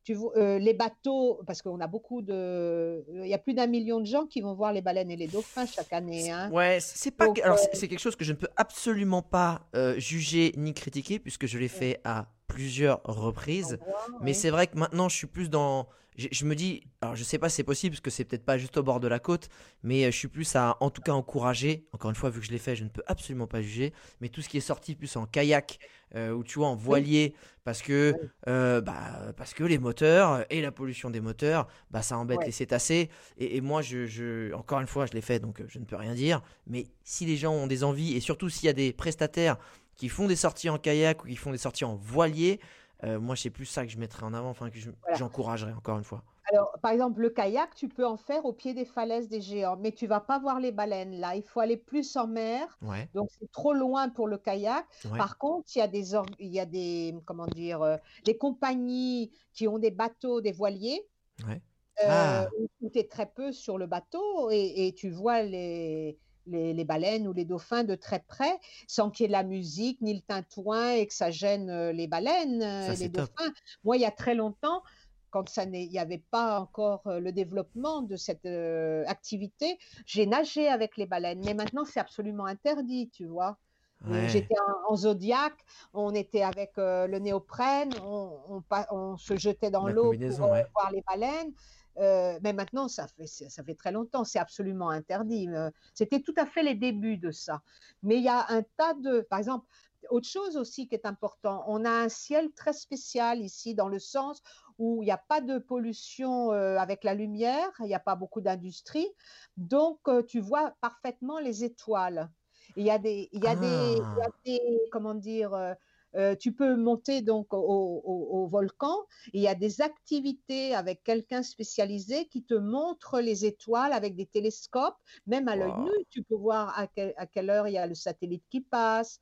[0.04, 3.68] Tu vois, euh, les bateaux, parce qu'on a beaucoup de, il y a plus d'un
[3.68, 6.30] million de gens qui vont voir les baleines et les dauphins chaque année.
[6.30, 6.50] Hein.
[6.50, 7.26] Ouais, c'est pas.
[7.26, 10.74] Donc, Alors, euh, c'est quelque chose que je ne peux absolument pas euh, juger ni
[10.74, 13.78] critiquer, puisque je l'ai fait à plusieurs reprises.
[14.20, 14.34] Mais ouais.
[14.34, 15.86] c'est vrai que maintenant, je suis plus dans.
[16.16, 18.44] Je, je me dis, alors je sais pas si c'est possible, parce que c'est peut-être
[18.44, 19.48] pas juste au bord de la côte,
[19.82, 21.86] mais euh, je suis plus à, en tout cas, encourager.
[21.92, 23.92] Encore une fois, vu que je l'ai fait, je ne peux absolument pas juger.
[24.20, 25.78] Mais tout ce qui est sorti plus en kayak,
[26.14, 27.34] euh, ou tu vois, en voilier,
[27.64, 28.14] parce que,
[28.48, 32.46] euh, bah, parce que les moteurs et la pollution des moteurs, bah, ça embête Ouais.
[32.46, 33.08] les cétacés.
[33.38, 35.96] Et, et moi, je, je- encore une fois, je l'ai fait, donc je ne peux
[35.96, 36.42] rien dire.
[36.66, 39.56] Mais si les gens ont des envies, et surtout s'il y a des prestataires
[39.96, 42.60] qui font des sorties en kayak ou qui font des sorties en voilier,
[43.04, 45.16] euh, moi, c'est plus ça que je mettrais en avant, enfin, que je- Voilà.
[45.16, 46.22] j'encouragerais, encore une fois.
[46.52, 49.76] Alors, par exemple, le kayak, tu peux en faire au pied des falaises des géants,
[49.76, 51.34] mais tu vas pas voir les baleines là.
[51.36, 54.84] Il faut aller plus en mer, Ouais, donc c'est trop loin pour le kayak.
[55.10, 55.18] ouais.
[55.18, 59.30] Par contre, il y a des, il y a des, comment dire, euh, des compagnies
[59.52, 61.08] qui ont des bateaux, des voiliers,
[61.46, 61.62] Ouais.
[62.04, 62.48] euh, Ah.
[62.82, 66.84] où tu es très peu sur le bateau et, et tu vois les, les, les
[66.84, 70.14] baleines ou les dauphins de très près, sans qu'il y ait de la musique, ni
[70.14, 73.30] le tintouin et que ça gêne euh, les baleines, euh, Ça, les top.
[73.30, 73.52] dauphins.
[73.84, 74.82] Moi, il y a très longtemps,
[75.30, 80.26] quand ça il n'y avait pas encore euh, le développement de cette euh, activité, j'ai
[80.26, 81.40] nagé avec les baleines.
[81.44, 83.56] Mais maintenant, c'est absolument interdit, tu vois.
[84.04, 84.28] Ouais.
[84.28, 84.56] J'étais
[84.88, 85.54] en, en Zodiac,
[85.94, 90.50] on était avec euh, le néoprène, on, on pa- on se jetait dans l'eau pour
[90.50, 90.66] ouais.
[90.74, 91.52] voir les baleines.
[91.98, 95.48] Euh, mais maintenant, ça fait, ça fait très longtemps, c'est absolument interdit.
[95.48, 97.62] Euh, C'était tout à fait les débuts de ça.
[98.02, 99.20] Mais il y a un tas de...
[99.20, 99.66] Par exemple,
[100.10, 103.98] autre chose aussi qui est important, on a un ciel très spécial ici dans le
[103.98, 104.42] sens
[104.78, 108.16] où il n'y a pas de pollution euh, avec la lumière, il n'y a pas
[108.16, 109.08] beaucoup d'industrie.
[109.56, 112.30] Donc, euh, tu vois parfaitement les étoiles.
[112.76, 114.38] Il y a des, il y a des, il y a Ah.
[114.44, 115.76] des, comment dire,
[116.16, 118.94] euh, tu peux monter donc au, au- au volcan.
[119.32, 124.26] Il y a des activités avec quelqu'un spécialisé qui te montre les étoiles avec des
[124.26, 124.96] télescopes.
[125.26, 127.86] Même à l'œil nu, tu peux voir à, quel- à quelle heure il y a
[127.86, 129.20] le satellite qui passe.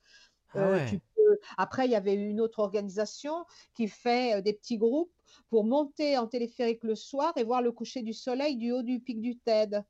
[0.55, 0.87] Ah Euh, ouais.
[0.89, 5.13] tu peux- Après, il y avait une autre organisation qui fait euh, des petits groupes
[5.49, 9.01] pour monter en téléphérique le soir et voir le coucher du soleil du haut du
[9.01, 9.85] pic du TED.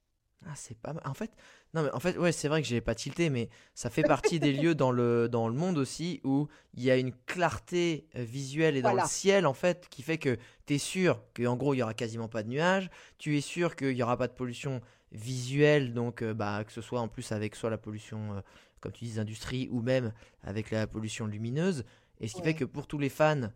[0.47, 1.03] Ah, c'est pas mal.
[1.05, 1.31] En fait,
[1.75, 4.41] non, mais en fait, ouais, c'est vrai que j'ai pas tilté, mais ça fait partie
[4.41, 8.23] des lieux dans le, dans le monde aussi où il y a une clarté euh,
[8.25, 9.03] visuelle et dans Voilà.
[9.05, 11.93] le ciel, en fait, qui fait que tu es sûr qu'en gros, il y aura
[11.93, 12.89] quasiment pas de nuages.
[13.19, 14.81] Tu es sûr qu'il y aura pas de pollution
[15.13, 18.41] visuelle, donc euh, bah, que ce soit en plus avec soit la pollution, euh,
[18.81, 20.13] comme tu dis, des industries, ou même
[20.43, 21.85] avec la pollution lumineuse.
[22.19, 23.51] Et ce qui fait que pour tous les fans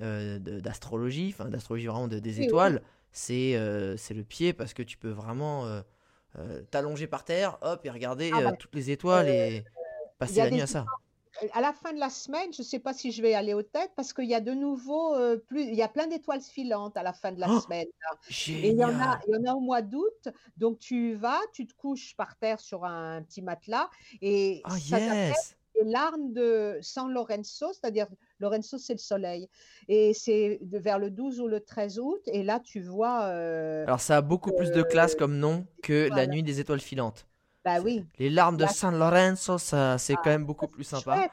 [0.00, 2.46] euh, de- d'astrologie, enfin d'astrologie vraiment de- des Oui, oui.
[2.46, 2.82] étoiles,
[3.12, 3.58] c'est
[3.98, 5.82] c'est le pied parce que tu peux vraiment
[6.70, 8.56] t'allonger par terre, hop, et regarder Ah euh, ouais.
[8.56, 9.64] toutes les étoiles Euh, et
[10.18, 10.84] passer la nuit à ça.
[11.42, 13.54] Euh, À la fin de la semaine, je ne sais pas si je vais aller
[13.54, 16.40] au TED parce qu'il y a de nouveau euh, plus, il y a plein d'étoiles
[16.42, 17.86] filantes à la fin de la Oh, semaine.
[18.02, 18.18] là.
[18.48, 20.28] Et il y en a, il y en a au mois d'août.
[20.56, 23.88] Donc tu vas, tu te couches par terre sur un petit matelas
[24.20, 25.56] et Oh ça s'appelle yes!
[25.80, 28.08] les larmes de San Lorenzo, c'est-à-dire
[28.40, 29.48] Lorenzo c'est le soleil.
[29.88, 32.20] Et c'est vers le 12 ou le 13 août.
[32.26, 36.08] Et là tu vois, euh, Alors ça a beaucoup plus de classe comme nom que
[36.14, 37.26] la nuit des étoiles filantes.
[37.64, 41.16] bah oui, Les larmes de San Lorenzo, ça c'est quand même beaucoup plus sympa.
[41.16, 41.30] chouette.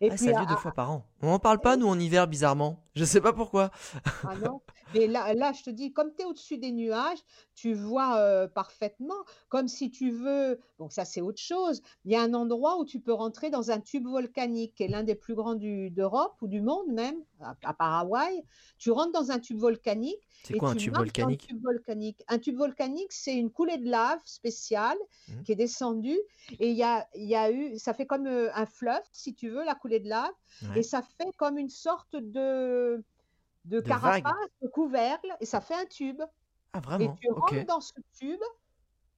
[0.00, 1.04] Et Ah, puis ça a lieu deux fois par an.
[1.22, 2.82] On en parle pas nous en hiver bizarrement.
[2.96, 3.70] Je sais pas pourquoi.
[4.24, 4.60] Ah non,
[4.94, 7.18] mais là, là, je te dis, comme tu es au-dessus des nuages,
[7.54, 9.14] tu vois euh, parfaitement,
[9.48, 12.84] comme si tu veux, donc ça c'est autre chose, il y a un endroit où
[12.84, 16.36] tu peux rentrer dans un tube volcanique, qui est l'un des plus grands du- d'Europe
[16.42, 18.42] ou du monde même, à, Hawaï.
[18.78, 21.46] Tu rentres dans un tube volcanique C'est et quoi un tu tube volcanique?
[21.48, 22.22] tube volcanique.
[22.28, 25.42] Un tube volcanique, c'est une coulée de lave spéciale Mhm.
[25.44, 26.18] qui est descendue
[26.58, 29.48] et il y a, y a eu, ça fait comme euh, un fleuve, si tu
[29.50, 30.32] veux, la coulée de lave,
[30.62, 30.78] Ouais.
[30.78, 33.04] et ça fait comme une sorte de,
[33.68, 36.20] de carapace, de couvercle, et ça fait un tube.
[36.72, 37.16] Ah Et vraiment?
[37.20, 37.50] tu Ok.
[37.50, 38.40] rentres dans ce tube.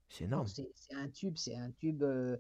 [0.08, 0.46] C'est énorme.
[0.46, 2.02] c'est c'est un tube, c'est un tube.
[2.02, 2.36] euh,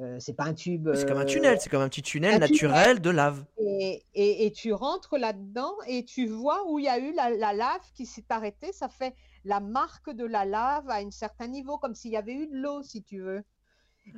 [0.00, 0.88] euh, c'est pas un tube.
[0.94, 2.50] C'est comme un euh, tunnel, c'est comme un petit tunnel un tunnel.
[2.70, 3.44] naturel de lave.
[3.58, 7.30] et, et- et tu rentres là-dedans et tu vois où il y a eu la,
[7.30, 8.72] la lave qui s'est arrêtée.
[8.72, 12.34] Ça fait la marque de la lave à un certain niveau, comme s'il y avait
[12.34, 13.44] eu de l'eau, si tu veux.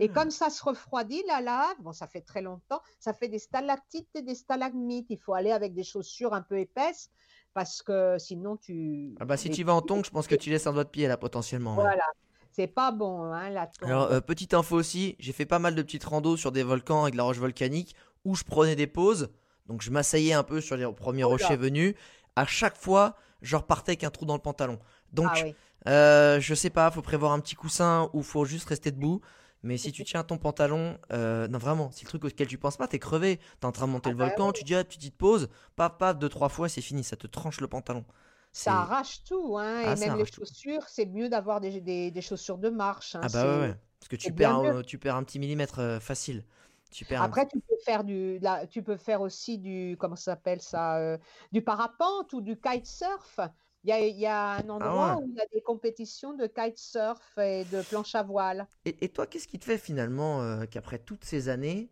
[0.01, 0.15] Et Ah.
[0.15, 4.09] comme ça se refroidit, la lave, bon, ça fait très longtemps, ça fait des stalactites
[4.15, 5.07] et des stalagmites.
[5.11, 7.11] Il faut aller avec des chaussures un peu épaisses
[7.55, 9.15] parce que sinon tu.
[9.21, 10.89] Ah bah si tu vas en tongs, je pense que tu laisses un doigt de
[10.91, 11.75] pied là potentiellement.
[11.75, 12.05] Voilà,
[12.53, 13.89] c'est pas bon, hein, la tongue.
[13.89, 17.03] Alors, euh, petite info aussi, j'ai fait pas mal de petites randos sur des volcans
[17.03, 17.95] avec de la roche volcanique
[18.25, 19.31] où je prenais des pauses.
[19.67, 21.95] Donc, je m'asseyais un peu sur les premiers Oh rochers venus.
[22.37, 24.79] À chaque fois, je repartais avec un trou dans le pantalon.
[25.13, 25.55] Donc, Ah oui.
[25.89, 29.21] euh, je sais pas, faut prévoir un petit coussin ou faut juste rester debout.
[29.65, 32.77] Mais si tu tiens ton pantalon, euh, non vraiment, c'est le truc auquel tu penses
[32.77, 33.41] pas, t'es crevé.
[33.61, 35.99] T'es en train de monter Ah le bah volcan, tu dis, ah, petite pause, paf,
[35.99, 38.05] paf, deux, trois fois, c'est fini, ça te tranche le pantalon.
[38.53, 42.11] Ça arrache tout, hein, Ah, et ça même les chaussures, c'est mieux d'avoir des, des-
[42.11, 43.15] des chaussures de marche.
[43.15, 43.75] hein, Ah bah ouais.
[43.99, 46.45] Parce que tu perds, un- tu perds un petit millimètre euh, facile.
[46.91, 48.41] Tu perds un Après, tu peux faire du,
[48.71, 51.19] tu peux faire aussi du, comment ça s'appelle ça, euh,
[51.53, 53.39] du parapente ou du kitesurf.
[53.85, 55.19] Il y a, il y a un endroit Ah ouais.
[55.19, 58.67] où il y a des compétitions de kitesurf et de planche à voile.
[58.85, 61.91] Et, et toi, qu'est-ce qui te fait finalement euh, qu'après toutes ces années,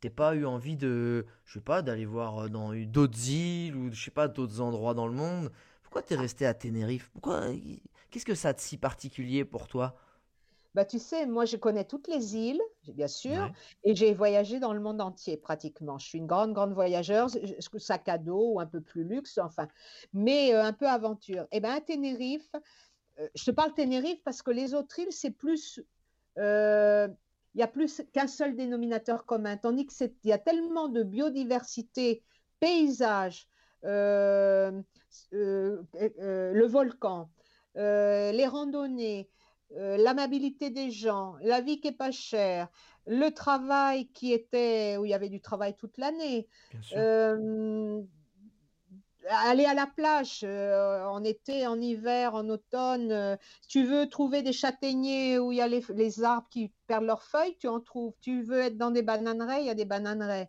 [0.00, 3.92] t'aies pas eu envie de, je sais pas, d'aller voir euh, dans d'autres îles ou
[3.92, 5.52] je sais pas d'autres endroits dans le monde?
[5.82, 7.10] Pourquoi t'es resté à Tenerife?
[7.12, 7.42] Pourquoi
[8.10, 9.96] Qu'est-ce que ça a de si particulier pour toi?
[10.74, 13.52] Bah, tu sais, moi, je connais toutes les îles, bien sûr, Ouais.
[13.84, 15.98] et j'ai voyagé dans le monde entier pratiquement.
[15.98, 17.38] Je suis une grande, grande voyageuse,
[17.78, 19.68] sac à dos ou un peu plus luxe, enfin,
[20.12, 21.46] mais euh, un peu aventure.
[21.52, 22.50] Et ben à Tenerife,
[23.20, 25.80] euh, je te parle Tenerife parce que les autres îles, c'est plus,
[26.38, 27.08] euh,
[27.54, 30.88] il y a plus qu'un seul dénominateur commun, tandis que c'est, il y a tellement
[30.88, 32.24] de biodiversité,
[32.60, 33.48] paysages,
[33.84, 34.82] euh,
[35.34, 37.30] euh, euh, le volcan,
[37.76, 39.30] les randonnées,
[39.76, 42.68] euh, l'amabilité des gens, la vie qui est pas chère,
[43.06, 46.48] le travail qui était où il y avait du travail toute l'année,
[46.96, 48.00] euh,
[49.28, 53.38] aller à la plage euh, en été, en hiver, en automne.
[53.62, 57.04] si tu veux trouver des châtaigniers où il y a les, les arbres qui perdent
[57.04, 58.14] leurs feuilles, tu en trouves.
[58.20, 60.48] Tu veux être dans des bananeraies, il y a des bananeraies.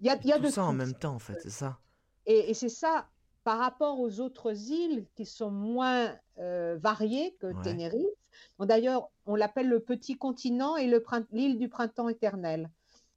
[0.00, 1.50] Il y a, il y a tout de ça en même temps, en fait, c'est
[1.50, 1.78] ça.
[2.26, 3.08] Et, et c'est ça,
[3.44, 7.62] par rapport aux autres îles qui sont moins euh, variées que Ouais.
[7.62, 8.21] Tenerife.
[8.58, 10.90] Bon, D'ailleurs, on l'appelle le petit continent et
[11.32, 12.70] l'île du printemps éternel,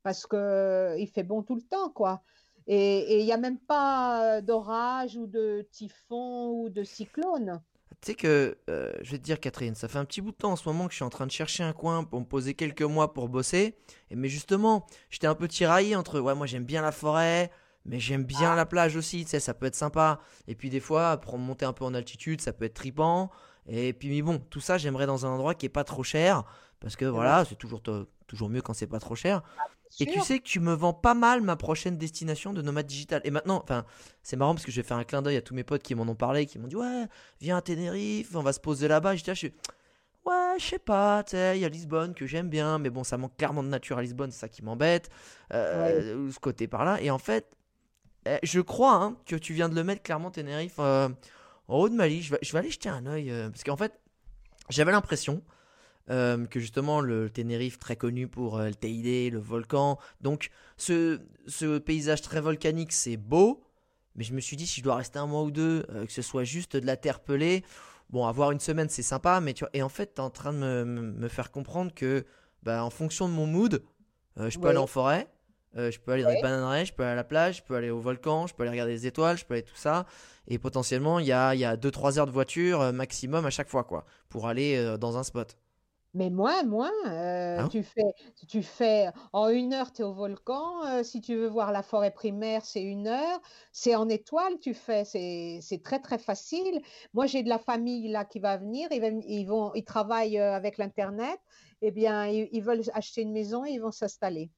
[0.04, 2.22] parce que euh, il fait bon tout le temps, quoi.
[2.68, 7.62] Et il n'y a même pas euh, d'orage ou de typhon ou de cyclone.
[8.02, 10.38] Tu sais que, euh, je vais te dire, Catherine, ça fait un petit bout de
[10.38, 12.26] temps en ce moment que je suis en train de chercher un coin pour me
[12.26, 13.78] poser quelques mois pour bosser.
[14.10, 17.52] Et mais justement, j'étais un peu tiraillé entre, ouais, moi j'aime bien la forêt,
[17.86, 20.20] mais j'aime bien la plage aussi, tu sais, ça peut être sympa.
[20.48, 23.30] Et puis des fois, pour monter un peu en altitude, ça peut être tripant.
[23.68, 26.44] Et puis, mais bon, tout ça, j'aimerais dans un endroit qui est pas trop cher,
[26.80, 29.42] parce que voilà, c'est toujours, to- toujours mieux quand c'est pas trop cher.
[30.00, 33.22] Et tu sais que tu me vends pas mal ma prochaine destination de nomade digital.
[33.24, 33.86] Et maintenant, enfin,
[34.24, 35.96] c'est marrant parce que je vais faire un clin d'œil à tous mes potes qui
[35.96, 37.06] m'en ont parlé, qui m'ont dit ouais,
[37.40, 39.16] viens à Tenerife, on va se poser là-bas.
[39.16, 39.54] J'étais là, je suis
[40.26, 43.04] ouais, je sais pas, tu sais, il y a Lisbonne que j'aime bien, mais bon,
[43.04, 45.10] ça manque clairement de nature à Lisbonne, c'est ça qui m'embête,
[45.54, 47.00] euh, ce côté par là.
[47.02, 47.48] Et en fait,
[48.26, 51.10] eh, je crois hein, que tu viens de le mettre clairement Tenerife euh,
[51.68, 52.28] en haut de ma liste.
[52.28, 54.00] Je vais, je vais aller jeter un œil euh, parce qu'en fait,
[54.70, 55.44] j'avais l'impression
[56.10, 59.98] euh, que justement le Tenerife très connu pour euh, le Teide, le volcan.
[60.22, 63.64] Donc ce, ce paysage très volcanique c'est beau,
[64.16, 66.12] mais je me suis dit si je dois rester un mois ou deux, euh, que
[66.12, 67.64] ce soit juste de la terre pelée,
[68.10, 70.54] bon avoir une semaine c'est sympa, mais tu vois, et en fait t'es en train
[70.54, 72.26] de me, me- faire comprendre que
[72.64, 73.84] bah, en fonction de mon mood,
[74.38, 75.28] je peux aller en forêt.
[75.78, 77.76] Euh, je peux aller dans les bananeraies, je peux aller à la plage, je peux
[77.76, 80.06] aller au volcan, je peux aller regarder les étoiles, je peux aller tout ça.
[80.48, 83.70] Et potentiellement, il y a, y a 2-3 heures de voiture euh, maximum à chaque
[83.70, 85.58] fois, quoi, pour aller euh, dans un spot.
[86.14, 86.92] Mais moins, moins.
[87.08, 87.68] euh, Ah.
[87.70, 88.14] tu fais,
[88.48, 91.04] tu fais en une heure, tu es au volcan.
[91.04, 93.42] si tu veux voir la forêt primaire, c'est une heure.
[93.74, 95.04] C'est en étoile, tu fais.
[95.04, 96.82] C'est, très, très facile.
[97.14, 98.88] Moi, j'ai de la famille là qui va venir.
[98.92, 101.38] Ils, vont- ils, vont, ils travaillent avec l'Internet.
[101.82, 104.52] Eh bien, ils, ils veulent acheter une maison et ils vont s'installer.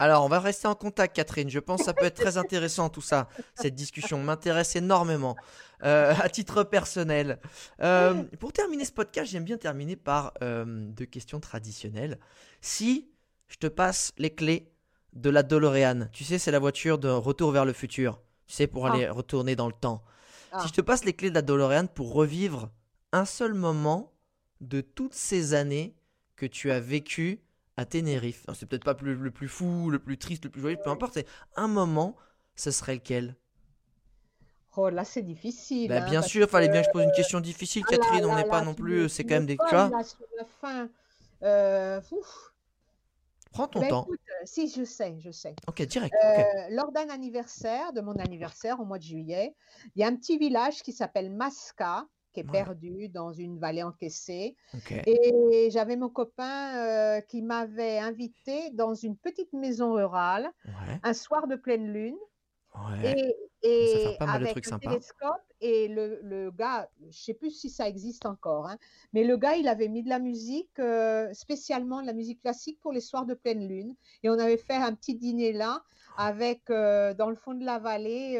[0.00, 1.50] Alors, on va rester en contact, Catherine.
[1.50, 3.28] Je pense que ça peut être très intéressant, tout ça.
[3.56, 5.34] Cette discussion m'intéresse énormément,
[5.82, 7.40] euh, à titre personnel.
[7.82, 12.18] Euh, pour terminer ce podcast, j'aime bien terminer par euh, deux questions traditionnelles.
[12.60, 13.10] Si
[13.48, 14.70] je te passe les clés
[15.14, 18.66] de la DeLorean, tu sais, c'est la voiture de Retour vers le futur, tu sais,
[18.68, 18.92] pour Ah.
[18.92, 20.04] aller retourner dans le temps.
[20.52, 20.60] Ah.
[20.62, 22.70] Si je te passe les clés de la DeLorean pour revivre
[23.12, 24.12] un seul moment
[24.60, 25.96] de toutes ces années
[26.36, 27.40] que tu as vécues
[27.78, 28.42] à Tenerife.
[28.46, 30.90] Alors, C'est peut-être pas plus- le plus fou, le plus triste, le plus joyeux, peu
[30.90, 31.26] importe, c'est
[31.56, 32.16] un moment,
[32.56, 33.36] ce serait lequel?
[34.76, 35.88] Oh, là, c'est difficile.
[35.88, 37.98] Bah, hein, Bien sûr, fallait que- bien que je pose une question difficile, Ah là
[37.98, 39.56] Catherine, on n'est pas là, non plus, c'est quand me même des...
[40.60, 40.88] Fin.
[41.44, 42.00] Euh,
[43.52, 44.02] prends ton Ben, temps.
[44.02, 45.54] écoute, euh, si, je sais, je sais.
[45.68, 46.14] Ok, direct.
[46.24, 49.54] Euh, lors d'un anniversaire, de mon anniversaire au mois de juillet,
[49.94, 52.52] il y a un petit village qui s'appelle Masca, qui est Ouais.
[52.52, 54.56] perdu dans une vallée encaissée.
[55.06, 61.14] Et j'avais mon copain euh, qui m'avait invité dans une petite maison rurale Ouais, un
[61.14, 62.16] soir de pleine lune.
[62.74, 63.34] ouais.
[63.62, 67.70] Et, pas mal de avec trucs télescope, et le, le gars, je sais plus si
[67.70, 68.78] ça existe encore, hein,
[69.12, 72.78] mais le gars, il avait mis de la musique, euh, spécialement de la musique classique
[72.80, 73.96] pour les soirs de pleine lune.
[74.22, 75.82] Et on avait fait un petit dîner là,
[76.16, 78.38] avec euh, dans le fond de la vallée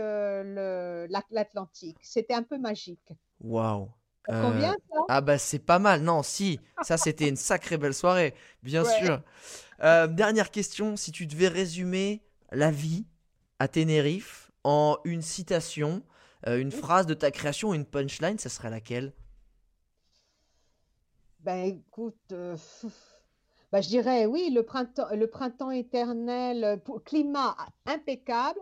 [1.31, 1.99] l'Atlantique.
[2.01, 3.13] C'était un peu magique.
[3.41, 3.91] Waouh.
[4.27, 5.01] Ça Euh, convient, ça?
[5.11, 8.85] Ah bah c'est pas mal, non, si, ça c'était une sacrée belle soirée, bien Ouais.
[8.85, 9.23] sûr.
[9.83, 12.23] Euh, dernière question, si tu devais résumer
[12.53, 13.07] la vie
[13.59, 16.03] à Tenerife en une citation,
[16.49, 19.15] euh, une phrase de ta création, une punchline, ça serait laquelle?
[21.41, 22.57] Ben écoute, euh,
[23.73, 28.61] ben, je dirais oui, le printemps, le printemps éternel, pour- climat impeccable,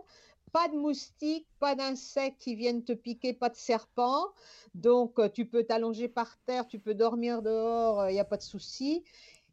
[0.51, 4.25] pas de moustiques, pas d'insectes qui viennent te piquer, pas de serpents.
[4.73, 8.37] Donc euh, tu peux t'allonger par terre, tu peux dormir dehors, il n'y a pas
[8.37, 9.03] de souci.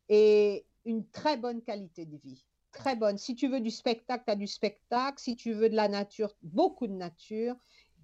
[0.08, 2.44] Et une très bonne qualité de vie.
[2.72, 3.18] Très bonne.
[3.18, 5.20] Si tu veux du spectacle, tu as du spectacle.
[5.20, 7.54] Si tu veux de la nature, beaucoup de nature.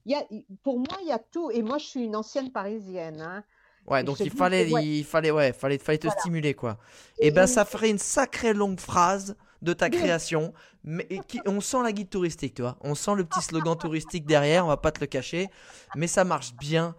[0.06, 0.26] Y a,
[0.62, 1.50] pour moi, il y a tout.
[1.50, 3.20] Et moi, je suis une ancienne parisienne.
[3.20, 3.44] hein.
[3.86, 4.82] Ouais, Et donc il fallait, que, ouais.
[5.00, 6.20] il fallait, ouais, fallait, fallait te Voilà.
[6.20, 6.78] stimuler quoi.
[7.18, 10.52] Et Et ben une- ça ferait une sacrée longue phrase de ta création,
[10.84, 11.06] mais
[11.46, 12.76] on sent la guide touristique, tu vois.
[12.80, 15.48] On sent le petit slogan touristique derrière, on va pas te le cacher,
[15.96, 16.94] mais ça marche bien.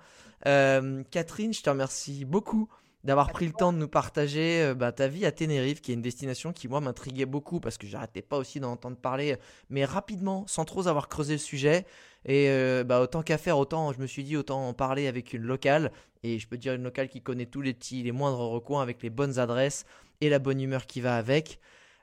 [0.47, 2.67] Euh, Catherine, je te remercie beaucoup
[3.03, 5.95] d'avoir pris le temps de nous partager euh, bah, ta vie à Tenerife, qui est
[5.95, 9.37] une destination qui moi m'intriguait beaucoup parce que j'arrêtais pas aussi d'en entendre parler,
[9.69, 11.85] mais rapidement, sans trop avoir creusé le sujet.
[12.25, 15.33] Et euh, bah, autant qu'à faire, autant je me suis dit autant en parler avec
[15.33, 15.91] une locale.
[16.23, 19.01] Et je peux dire une locale qui connaît tous les petits, les moindres recoins avec
[19.01, 19.85] les bonnes adresses
[20.21, 21.59] et la bonne humeur qui va avec.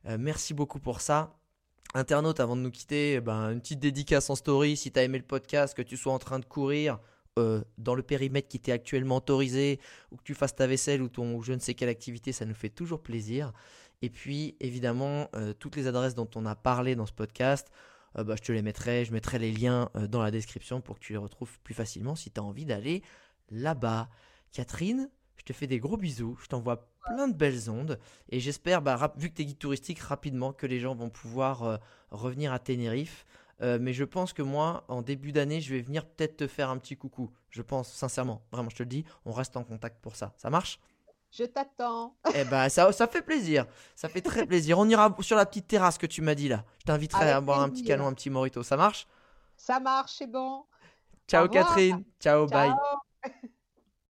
[0.06, 1.38] Euh, merci beaucoup pour ça.
[1.94, 4.76] Internaute, avant de nous quitter, eh ben, une petite dédicace en story.
[4.76, 6.98] Si tu as aimé le podcast, que tu sois en train de courir
[7.38, 9.80] euh, dans le périmètre qui t'est actuellement autorisé,
[10.10, 12.54] ou que tu fasses ta vaisselle ou ton je ne sais quelle activité, ça nous
[12.54, 13.52] fait toujours plaisir.
[14.02, 17.68] Et puis, évidemment, euh, toutes les adresses dont on a parlé dans ce podcast,
[18.14, 19.04] bah, je te les mettrai.
[19.04, 22.32] Je mettrai les liens dans la description pour que tu les retrouves plus facilement si
[22.32, 23.02] tu as envie d'aller
[23.50, 24.08] là-bas.
[24.50, 26.36] Catherine, je te fais des gros bisous.
[26.42, 27.98] Je t'envoie plein de belles ondes.
[28.30, 31.62] Et j'espère, bah, vu que tu es guide touristique, rapidement que les gens vont pouvoir
[31.62, 31.76] euh,
[32.10, 33.24] revenir à Tenerife.
[33.60, 36.70] Euh, mais je pense que moi, en début d'année, je vais venir peut-être te faire
[36.70, 37.30] un petit coucou.
[37.50, 38.42] Je pense, sincèrement.
[38.52, 40.32] Vraiment, je te le dis, on reste en contact pour ça.
[40.36, 40.78] Ça marche?
[41.30, 42.14] Je t'attends.
[42.34, 43.66] Eh ben, ça, ça fait plaisir.
[43.94, 44.78] Ça fait très plaisir.
[44.78, 46.64] On ira sur la petite terrasse que tu m'as dit là.
[46.80, 48.62] Je t'inviterai Avec à boire un petit canon, un petit morito.
[48.62, 49.06] Ça marche?
[49.56, 50.64] Ça marche, c'est bon.
[51.26, 51.48] Ciao.
[51.48, 52.04] Catherine.
[52.20, 52.72] Ciao, bye.